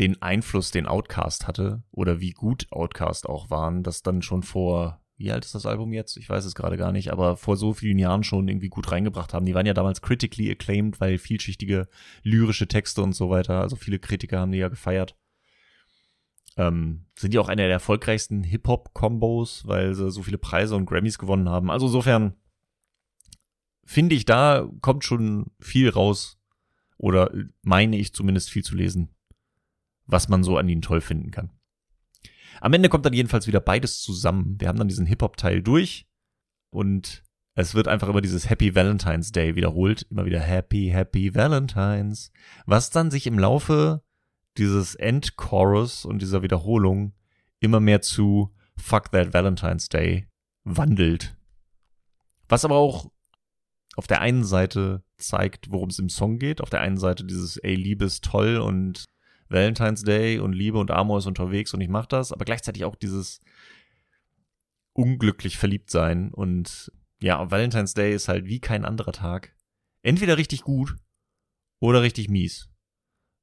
den 0.00 0.20
Einfluss, 0.22 0.70
den 0.70 0.86
Outcast 0.86 1.46
hatte 1.46 1.82
oder 1.92 2.20
wie 2.20 2.30
gut 2.30 2.66
Outcast 2.72 3.28
auch 3.28 3.50
waren, 3.50 3.82
das 3.82 4.02
dann 4.02 4.22
schon 4.22 4.42
vor, 4.42 5.04
wie 5.18 5.30
alt 5.30 5.44
ist 5.44 5.54
das 5.54 5.66
Album 5.66 5.92
jetzt? 5.92 6.16
Ich 6.16 6.28
weiß 6.28 6.46
es 6.46 6.54
gerade 6.54 6.78
gar 6.78 6.90
nicht, 6.90 7.12
aber 7.12 7.36
vor 7.36 7.58
so 7.58 7.74
vielen 7.74 7.98
Jahren 7.98 8.24
schon 8.24 8.48
irgendwie 8.48 8.70
gut 8.70 8.90
reingebracht 8.90 9.34
haben. 9.34 9.44
Die 9.44 9.54
waren 9.54 9.66
ja 9.66 9.74
damals 9.74 10.00
critically 10.00 10.50
acclaimed, 10.50 11.00
weil 11.00 11.18
vielschichtige 11.18 11.86
lyrische 12.22 12.66
Texte 12.66 13.02
und 13.02 13.12
so 13.12 13.28
weiter, 13.28 13.60
also 13.60 13.76
viele 13.76 13.98
Kritiker 13.98 14.40
haben 14.40 14.52
die 14.52 14.58
ja 14.58 14.68
gefeiert. 14.68 15.16
Ähm, 16.56 17.04
sind 17.16 17.34
ja 17.34 17.40
auch 17.42 17.48
einer 17.48 17.64
der 17.64 17.72
erfolgreichsten 17.72 18.42
Hip-Hop-Kombos, 18.42 19.66
weil 19.66 19.94
sie 19.94 20.10
so 20.10 20.22
viele 20.22 20.38
Preise 20.38 20.76
und 20.76 20.86
Grammys 20.86 21.18
gewonnen 21.18 21.50
haben. 21.50 21.70
Also 21.70 21.86
insofern 21.86 22.34
finde 23.84 24.14
ich, 24.14 24.24
da 24.24 24.66
kommt 24.80 25.04
schon 25.04 25.50
viel 25.60 25.90
raus. 25.90 26.38
Oder 26.96 27.32
meine 27.62 27.96
ich 27.96 28.12
zumindest 28.12 28.50
viel 28.50 28.64
zu 28.64 28.74
lesen 28.74 29.14
was 30.10 30.28
man 30.28 30.42
so 30.42 30.56
an 30.56 30.68
ihnen 30.68 30.82
toll 30.82 31.00
finden 31.00 31.30
kann. 31.30 31.50
Am 32.60 32.72
Ende 32.72 32.88
kommt 32.88 33.06
dann 33.06 33.12
jedenfalls 33.14 33.46
wieder 33.46 33.60
beides 33.60 34.00
zusammen. 34.02 34.56
Wir 34.58 34.68
haben 34.68 34.78
dann 34.78 34.88
diesen 34.88 35.06
Hip-Hop-Teil 35.06 35.62
durch 35.62 36.06
und 36.70 37.22
es 37.54 37.74
wird 37.74 37.88
einfach 37.88 38.08
immer 38.08 38.20
dieses 38.20 38.48
Happy 38.48 38.74
Valentine's 38.74 39.32
Day 39.32 39.56
wiederholt. 39.56 40.06
Immer 40.10 40.24
wieder 40.24 40.40
Happy, 40.40 40.90
Happy 40.92 41.34
Valentines. 41.34 42.32
Was 42.66 42.90
dann 42.90 43.10
sich 43.10 43.26
im 43.26 43.38
Laufe 43.38 44.02
dieses 44.56 44.94
Endchorus 44.94 46.04
und 46.04 46.22
dieser 46.22 46.42
Wiederholung 46.42 47.14
immer 47.60 47.80
mehr 47.80 48.02
zu 48.02 48.54
Fuck 48.76 49.10
That 49.12 49.32
Valentine's 49.34 49.88
Day 49.88 50.28
wandelt. 50.64 51.36
Was 52.48 52.64
aber 52.64 52.76
auch 52.76 53.10
auf 53.96 54.06
der 54.06 54.20
einen 54.20 54.44
Seite 54.44 55.02
zeigt, 55.18 55.70
worum 55.70 55.90
es 55.90 55.98
im 55.98 56.08
Song 56.08 56.38
geht. 56.38 56.60
Auf 56.60 56.70
der 56.70 56.80
einen 56.80 56.96
Seite 56.96 57.24
dieses 57.24 57.56
Ey, 57.58 57.74
Liebe 57.74 58.04
ist 58.04 58.24
toll 58.24 58.56
und 58.56 59.04
Valentine's 59.50 60.02
Day 60.02 60.38
und 60.38 60.52
Liebe 60.52 60.78
und 60.78 60.90
Amor 60.90 61.18
ist 61.18 61.26
unterwegs 61.26 61.74
und 61.74 61.80
ich 61.80 61.88
mach 61.88 62.06
das, 62.06 62.32
aber 62.32 62.44
gleichzeitig 62.44 62.84
auch 62.84 62.94
dieses 62.94 63.40
unglücklich 64.92 65.58
verliebt 65.58 65.90
sein 65.90 66.32
und 66.32 66.92
ja, 67.20 67.50
Valentine's 67.50 67.94
Day 67.94 68.14
ist 68.14 68.28
halt 68.28 68.46
wie 68.46 68.60
kein 68.60 68.84
anderer 68.84 69.12
Tag. 69.12 69.54
Entweder 70.02 70.38
richtig 70.38 70.62
gut 70.62 70.96
oder 71.78 72.00
richtig 72.02 72.28
mies. 72.28 72.70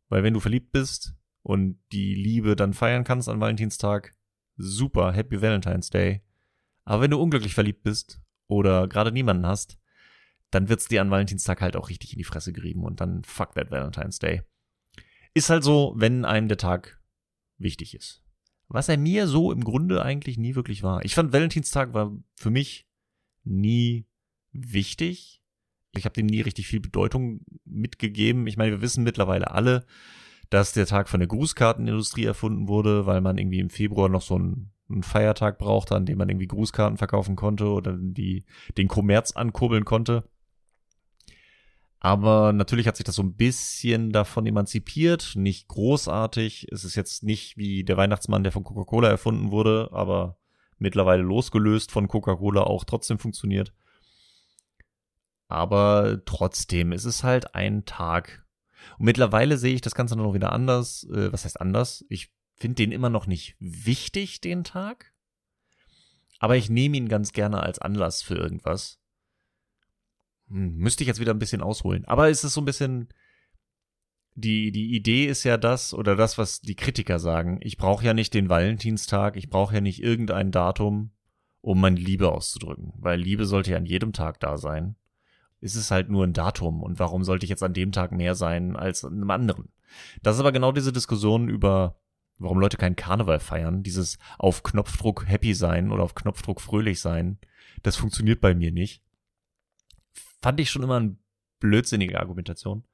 Weil 0.09 0.23
wenn 0.23 0.33
du 0.33 0.39
verliebt 0.39 0.71
bist 0.71 1.13
und 1.43 1.79
die 1.91 2.15
Liebe 2.15 2.55
dann 2.55 2.73
feiern 2.73 3.03
kannst 3.03 3.29
an 3.29 3.39
Valentinstag, 3.39 4.15
super, 4.55 5.11
Happy 5.13 5.41
Valentine's 5.41 5.89
Day. 5.89 6.23
Aber 6.85 7.01
wenn 7.01 7.11
du 7.11 7.21
unglücklich 7.21 7.53
verliebt 7.53 7.83
bist 7.83 8.19
oder 8.47 8.87
gerade 8.87 9.11
niemanden 9.11 9.45
hast, 9.45 9.77
dann 10.49 10.69
wird's 10.69 10.87
dir 10.87 11.01
an 11.01 11.11
Valentinstag 11.11 11.61
halt 11.61 11.75
auch 11.75 11.89
richtig 11.89 12.13
in 12.13 12.17
die 12.17 12.23
Fresse 12.23 12.53
gerieben 12.53 12.83
und 12.83 13.01
dann 13.01 13.23
fuck 13.23 13.53
that 13.55 13.69
Valentine's 13.69 14.19
Day. 14.19 14.43
Ist 15.37 15.51
halt 15.51 15.63
so, 15.63 15.93
wenn 15.95 16.25
einem 16.25 16.47
der 16.47 16.57
Tag 16.57 16.99
wichtig 17.59 17.93
ist. 17.93 18.23
Was 18.69 18.89
er 18.89 18.97
mir 18.97 19.27
so 19.27 19.51
im 19.51 19.63
Grunde 19.63 20.01
eigentlich 20.01 20.39
nie 20.39 20.55
wirklich 20.55 20.81
war. 20.81 21.05
Ich 21.05 21.13
fand 21.13 21.31
Valentinstag 21.31 21.93
war 21.93 22.11
für 22.33 22.49
mich 22.49 22.87
nie 23.43 24.07
wichtig. 24.51 25.43
Ich 25.95 26.05
habe 26.05 26.13
dem 26.13 26.25
nie 26.25 26.41
richtig 26.41 26.65
viel 26.65 26.79
Bedeutung 26.79 27.41
mitgegeben. 27.65 28.47
Ich 28.47 28.57
meine, 28.57 28.71
wir 28.71 28.81
wissen 28.81 29.03
mittlerweile 29.03 29.51
alle, 29.51 29.85
dass 30.49 30.73
der 30.73 30.87
Tag 30.87 31.07
von 31.07 31.19
der 31.19 31.27
Grußkartenindustrie 31.27 32.25
erfunden 32.25 32.67
wurde, 32.67 33.05
weil 33.05 33.21
man 33.21 33.37
irgendwie 33.37 33.59
im 33.59 33.69
Februar 33.69 34.09
noch 34.09 34.23
so 34.23 34.33
einen, 34.33 34.71
einen 34.89 35.03
Feiertag 35.03 35.59
brauchte, 35.59 35.95
an 35.95 36.07
dem 36.07 36.17
man 36.17 36.29
irgendwie 36.29 36.47
Grußkarten 36.47 36.97
verkaufen 36.97 37.35
konnte 37.35 37.67
oder 37.67 37.95
die, 37.95 38.43
den 38.75 38.87
Kommerz 38.87 39.33
ankurbeln 39.33 39.85
konnte. 39.85 40.27
Aber 41.99 42.53
natürlich 42.53 42.87
hat 42.87 42.95
sich 42.97 43.05
das 43.05 43.15
so 43.15 43.23
ein 43.23 43.35
bisschen 43.35 44.11
davon 44.11 44.45
emanzipiert, 44.45 45.33
nicht 45.35 45.67
großartig. 45.67 46.67
Es 46.71 46.83
ist 46.83 46.95
jetzt 46.95 47.23
nicht 47.23 47.57
wie 47.57 47.83
der 47.83 47.97
Weihnachtsmann, 47.97 48.43
der 48.43 48.51
von 48.51 48.63
Coca-Cola 48.63 49.09
erfunden 49.09 49.51
wurde, 49.51 49.89
aber 49.91 50.37
mittlerweile 50.77 51.23
losgelöst 51.23 51.91
von 51.91 52.07
Coca-Cola 52.07 52.61
auch 52.61 52.83
trotzdem 52.83 53.17
funktioniert. 53.17 53.73
Aber 55.47 56.21
trotzdem, 56.25 56.91
es 56.91 57.05
ist 57.05 57.23
halt 57.23 57.55
ein 57.55 57.85
Tag. 57.85 58.45
Und 58.99 59.05
mittlerweile 59.05 59.57
sehe 59.57 59.73
ich 59.73 59.81
das 59.81 59.95
Ganze 59.95 60.15
noch 60.15 60.33
wieder 60.33 60.51
anders. 60.51 61.07
Äh, 61.11 61.31
was 61.31 61.45
heißt 61.45 61.59
anders? 61.59 62.05
Ich 62.09 62.31
finde 62.57 62.75
den 62.75 62.91
immer 62.91 63.09
noch 63.09 63.25
nicht 63.25 63.55
wichtig, 63.59 64.41
den 64.41 64.63
Tag. 64.63 65.13
Aber 66.39 66.57
ich 66.57 66.69
nehme 66.69 66.97
ihn 66.97 67.07
ganz 67.07 67.31
gerne 67.31 67.63
als 67.63 67.79
Anlass 67.79 68.21
für 68.21 68.35
irgendwas 68.35 68.99
hm, 70.49 70.75
müsste 70.77 71.03
ich 71.03 71.07
jetzt 71.07 71.19
wieder 71.19 71.33
ein 71.33 71.39
bisschen 71.39 71.61
ausholen. 71.61 72.05
Aber 72.05 72.29
es 72.29 72.43
ist 72.43 72.53
so 72.53 72.61
ein 72.61 72.65
bisschen, 72.65 73.09
die, 74.35 74.71
die 74.71 74.95
Idee 74.95 75.25
ist 75.25 75.43
ja 75.43 75.57
das, 75.57 75.93
oder 75.93 76.15
das, 76.15 76.37
was 76.37 76.61
die 76.61 76.75
Kritiker 76.75 77.19
sagen. 77.19 77.59
Ich 77.61 77.77
brauche 77.77 78.05
ja 78.05 78.13
nicht 78.13 78.33
den 78.33 78.49
Valentinstag, 78.49 79.35
ich 79.35 79.49
brauche 79.49 79.75
ja 79.75 79.81
nicht 79.81 80.01
irgendein 80.01 80.51
Datum, 80.51 81.11
um 81.61 81.81
meine 81.81 81.99
Liebe 81.99 82.31
auszudrücken. 82.31 82.93
Weil 82.97 83.19
Liebe 83.19 83.45
sollte 83.45 83.71
ja 83.71 83.77
an 83.77 83.85
jedem 83.85 84.13
Tag 84.13 84.39
da 84.39 84.57
sein. 84.57 84.95
Es 85.59 85.75
ist 85.75 85.91
halt 85.91 86.09
nur 86.09 86.23
ein 86.23 86.33
Datum. 86.33 86.83
Und 86.83 86.99
warum 86.99 87.23
sollte 87.23 87.45
ich 87.45 87.49
jetzt 87.49 87.63
an 87.63 87.73
dem 87.73 87.91
Tag 87.91 88.11
mehr 88.11 88.35
sein 88.35 88.75
als 88.75 89.03
an 89.03 89.13
einem 89.13 89.31
anderen? 89.31 89.69
Das 90.21 90.35
ist 90.35 90.39
aber 90.39 90.51
genau 90.51 90.71
diese 90.71 90.93
Diskussion 90.93 91.49
über, 91.49 91.99
warum 92.37 92.59
Leute 92.59 92.77
keinen 92.77 92.95
Karneval 92.95 93.39
feiern. 93.39 93.83
Dieses 93.83 94.19
auf 94.37 94.63
Knopfdruck 94.63 95.27
happy 95.27 95.53
sein 95.53 95.91
oder 95.91 96.03
auf 96.03 96.15
Knopfdruck 96.15 96.61
fröhlich 96.61 96.99
sein. 96.99 97.39
Das 97.83 97.95
funktioniert 97.95 98.39
bei 98.39 98.53
mir 98.53 98.71
nicht. 98.71 99.01
Fand 100.47 100.61
ich 100.61 100.69
schon 100.69 100.83
immer 100.83 100.95
eine 100.95 101.17
blödsinnige 101.59 102.21
Argumentation. 102.21 102.85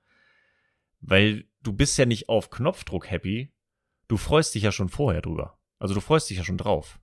Weil 1.02 1.46
du 1.62 1.72
bist 1.72 2.00
ja 2.00 2.08
nicht 2.08 2.28
auf 2.28 2.50
Knopfdruck 2.50 3.12
happy. 3.12 3.54
Du 4.08 4.18
freust 4.18 4.56
dich 4.56 4.64
ja 4.64 4.72
schon 4.72 4.90
vorher 4.90 5.22
drüber. 5.22 5.60
Also 5.78 5.94
du 5.94 6.02
freust 6.02 6.32
dich 6.32 6.40
ja 6.40 6.44
schon 6.44 6.58
drauf. 6.58 7.00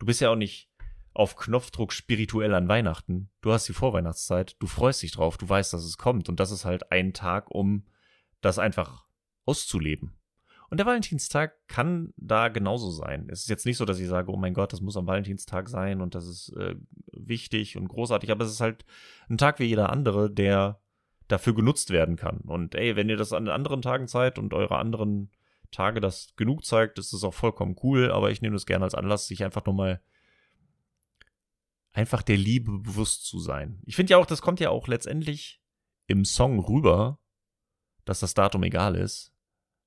Du 0.00 0.06
bist 0.06 0.20
ja 0.20 0.30
auch 0.30 0.36
nicht 0.36 0.72
auf 1.14 1.36
Knopfdruck 1.36 1.92
spirituell 1.92 2.52
an 2.52 2.66
Weihnachten. 2.66 3.30
Du 3.42 3.52
hast 3.52 3.68
die 3.68 3.74
Vorweihnachtszeit, 3.74 4.56
du 4.58 4.66
freust 4.66 5.02
dich 5.04 5.12
drauf, 5.12 5.38
du 5.38 5.48
weißt, 5.48 5.72
dass 5.72 5.84
es 5.84 5.98
kommt 5.98 6.28
und 6.28 6.40
das 6.40 6.50
ist 6.50 6.64
halt 6.64 6.90
ein 6.90 7.12
Tag, 7.12 7.52
um 7.52 7.86
das 8.40 8.58
einfach 8.58 9.06
auszuleben. 9.44 10.18
Und 10.72 10.78
der 10.78 10.86
Valentinstag 10.86 11.68
kann 11.68 12.14
da 12.16 12.48
genauso 12.48 12.90
sein. 12.90 13.28
Es 13.30 13.40
ist 13.40 13.50
jetzt 13.50 13.66
nicht 13.66 13.76
so, 13.76 13.84
dass 13.84 13.98
ich 13.98 14.08
sage, 14.08 14.32
oh 14.32 14.38
mein 14.38 14.54
Gott, 14.54 14.72
das 14.72 14.80
muss 14.80 14.96
am 14.96 15.06
Valentinstag 15.06 15.68
sein 15.68 16.00
und 16.00 16.14
das 16.14 16.26
ist 16.26 16.48
äh, 16.56 16.76
wichtig 17.12 17.76
und 17.76 17.88
großartig, 17.88 18.30
aber 18.30 18.46
es 18.46 18.52
ist 18.52 18.62
halt 18.62 18.86
ein 19.28 19.36
Tag 19.36 19.58
wie 19.58 19.66
jeder 19.66 19.90
andere, 19.90 20.30
der 20.30 20.80
dafür 21.28 21.54
genutzt 21.54 21.90
werden 21.90 22.16
kann. 22.16 22.38
Und 22.38 22.74
ey, 22.74 22.96
wenn 22.96 23.10
ihr 23.10 23.18
das 23.18 23.34
an 23.34 23.48
anderen 23.48 23.82
Tagen 23.82 24.08
zeigt 24.08 24.38
und 24.38 24.54
eure 24.54 24.78
anderen 24.78 25.30
Tage 25.72 26.00
das 26.00 26.32
genug 26.36 26.64
zeigt, 26.64 26.98
ist 26.98 27.12
das 27.12 27.22
auch 27.22 27.34
vollkommen 27.34 27.76
cool, 27.82 28.10
aber 28.10 28.30
ich 28.30 28.40
nehme 28.40 28.54
das 28.54 28.64
gerne 28.64 28.86
als 28.86 28.94
Anlass, 28.94 29.26
sich 29.26 29.44
einfach 29.44 29.66
nochmal 29.66 30.00
einfach 31.92 32.22
der 32.22 32.38
Liebe 32.38 32.78
bewusst 32.78 33.26
zu 33.26 33.40
sein. 33.40 33.82
Ich 33.84 33.94
finde 33.94 34.12
ja 34.12 34.16
auch, 34.16 34.24
das 34.24 34.40
kommt 34.40 34.58
ja 34.58 34.70
auch 34.70 34.88
letztendlich 34.88 35.60
im 36.06 36.24
Song 36.24 36.60
rüber, 36.60 37.18
dass 38.06 38.20
das 38.20 38.32
Datum 38.32 38.62
egal 38.62 38.96
ist, 38.96 39.31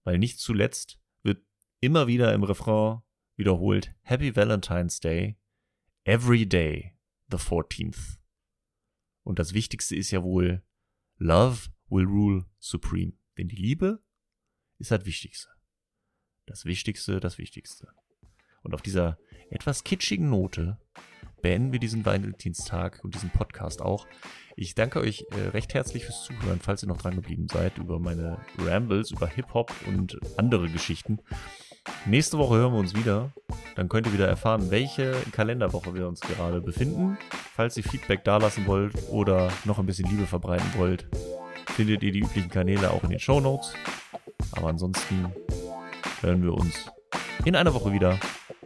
weil 0.06 0.18
nicht 0.18 0.40
zuletzt 0.40 0.98
wird 1.24 1.44
immer 1.82 2.08
wieder 2.08 2.34
im 2.34 2.44
Refrain 2.44 3.02
wiederholt 3.36 3.94
Happy 4.02 4.34
Valentine's 4.36 5.02
Day, 5.02 5.38
every 6.06 6.46
day, 6.46 6.96
the 7.30 7.38
14th. 7.38 8.20
Und 9.24 9.40
das 9.40 9.54
Wichtigste 9.54 9.96
ist 9.96 10.12
ja 10.12 10.24
wohl, 10.24 10.64
Love 11.18 11.70
will 11.90 12.06
rule 12.06 12.46
supreme. 12.60 13.14
Denn 13.38 13.50
die 13.50 13.56
Liebe 13.56 14.04
ist 14.78 14.92
das 14.92 15.06
Wichtigste. 15.06 15.50
Das 16.46 16.66
Wichtigste, 16.66 17.20
das 17.20 17.38
Wichtigste. 17.38 17.92
Und 18.62 18.74
auf 18.74 18.82
dieser 18.82 19.18
etwas 19.50 19.84
kitschigen 19.84 20.30
Note 20.30 20.80
beenden 21.46 21.72
wir 21.72 21.80
diesen 21.80 22.04
Valentinstag 22.04 23.02
und 23.04 23.14
diesen 23.14 23.30
Podcast 23.30 23.80
auch. 23.80 24.08
Ich 24.56 24.74
danke 24.74 25.00
euch 25.00 25.28
äh, 25.30 25.50
recht 25.50 25.76
herzlich 25.76 26.04
fürs 26.04 26.24
Zuhören, 26.24 26.60
falls 26.60 26.82
ihr 26.82 26.88
noch 26.88 26.98
dran 26.98 27.14
geblieben 27.14 27.48
seid, 27.48 27.78
über 27.78 28.00
meine 28.00 28.40
Rambles, 28.58 29.12
über 29.12 29.28
Hip-Hop 29.28 29.72
und 29.86 30.18
andere 30.38 30.68
Geschichten. 30.70 31.20
Nächste 32.08 32.40
Woche 32.40 32.56
hören 32.56 32.74
wir 32.74 32.80
uns 32.80 32.96
wieder. 32.96 33.32
Dann 33.76 33.90
könnt 33.90 34.08
ihr 34.08 34.14
wieder 34.14 34.28
erfahren, 34.28 34.72
welche 34.72 35.12
Kalenderwoche 35.34 35.94
wir 35.94 36.08
uns 36.08 36.20
gerade 36.20 36.62
befinden. 36.62 37.16
Falls 37.54 37.78
ihr 37.78 37.84
Feedback 37.84 38.24
dalassen 38.24 38.66
wollt 38.66 38.96
oder 39.12 39.52
noch 39.66 39.78
ein 39.78 39.86
bisschen 39.86 40.10
Liebe 40.10 40.26
verbreiten 40.26 40.74
wollt, 40.78 41.06
findet 41.76 42.02
ihr 42.02 42.12
die 42.12 42.22
üblichen 42.22 42.50
Kanäle 42.50 42.90
auch 42.90 43.04
in 43.04 43.12
den 43.12 43.20
Show 43.20 43.40
Notes. 43.40 43.76
Aber 44.54 44.70
ansonsten 44.70 45.32
hören 46.22 46.42
wir 46.42 46.56
uns 46.56 46.92
in 47.44 47.56
einer 47.56 47.76
Woche 47.76 47.94
wieder 47.94 48.20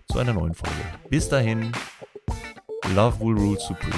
zu 0.09 0.17
einer 0.17 0.31
neuen 0.31 0.53
Folge. 0.53 0.79
Bis 1.09 1.27
dahin, 1.27 1.73
Love 2.95 3.21
will 3.21 3.35
rule 3.35 3.59
supreme. 3.59 3.93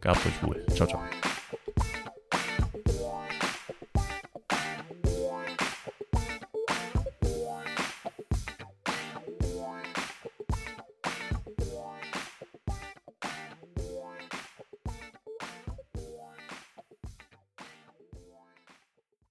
Gabt 0.00 0.26
euch 0.26 0.42
wohl. 0.42 0.56
Ciao, 0.74 0.86
ciao. 0.88 1.21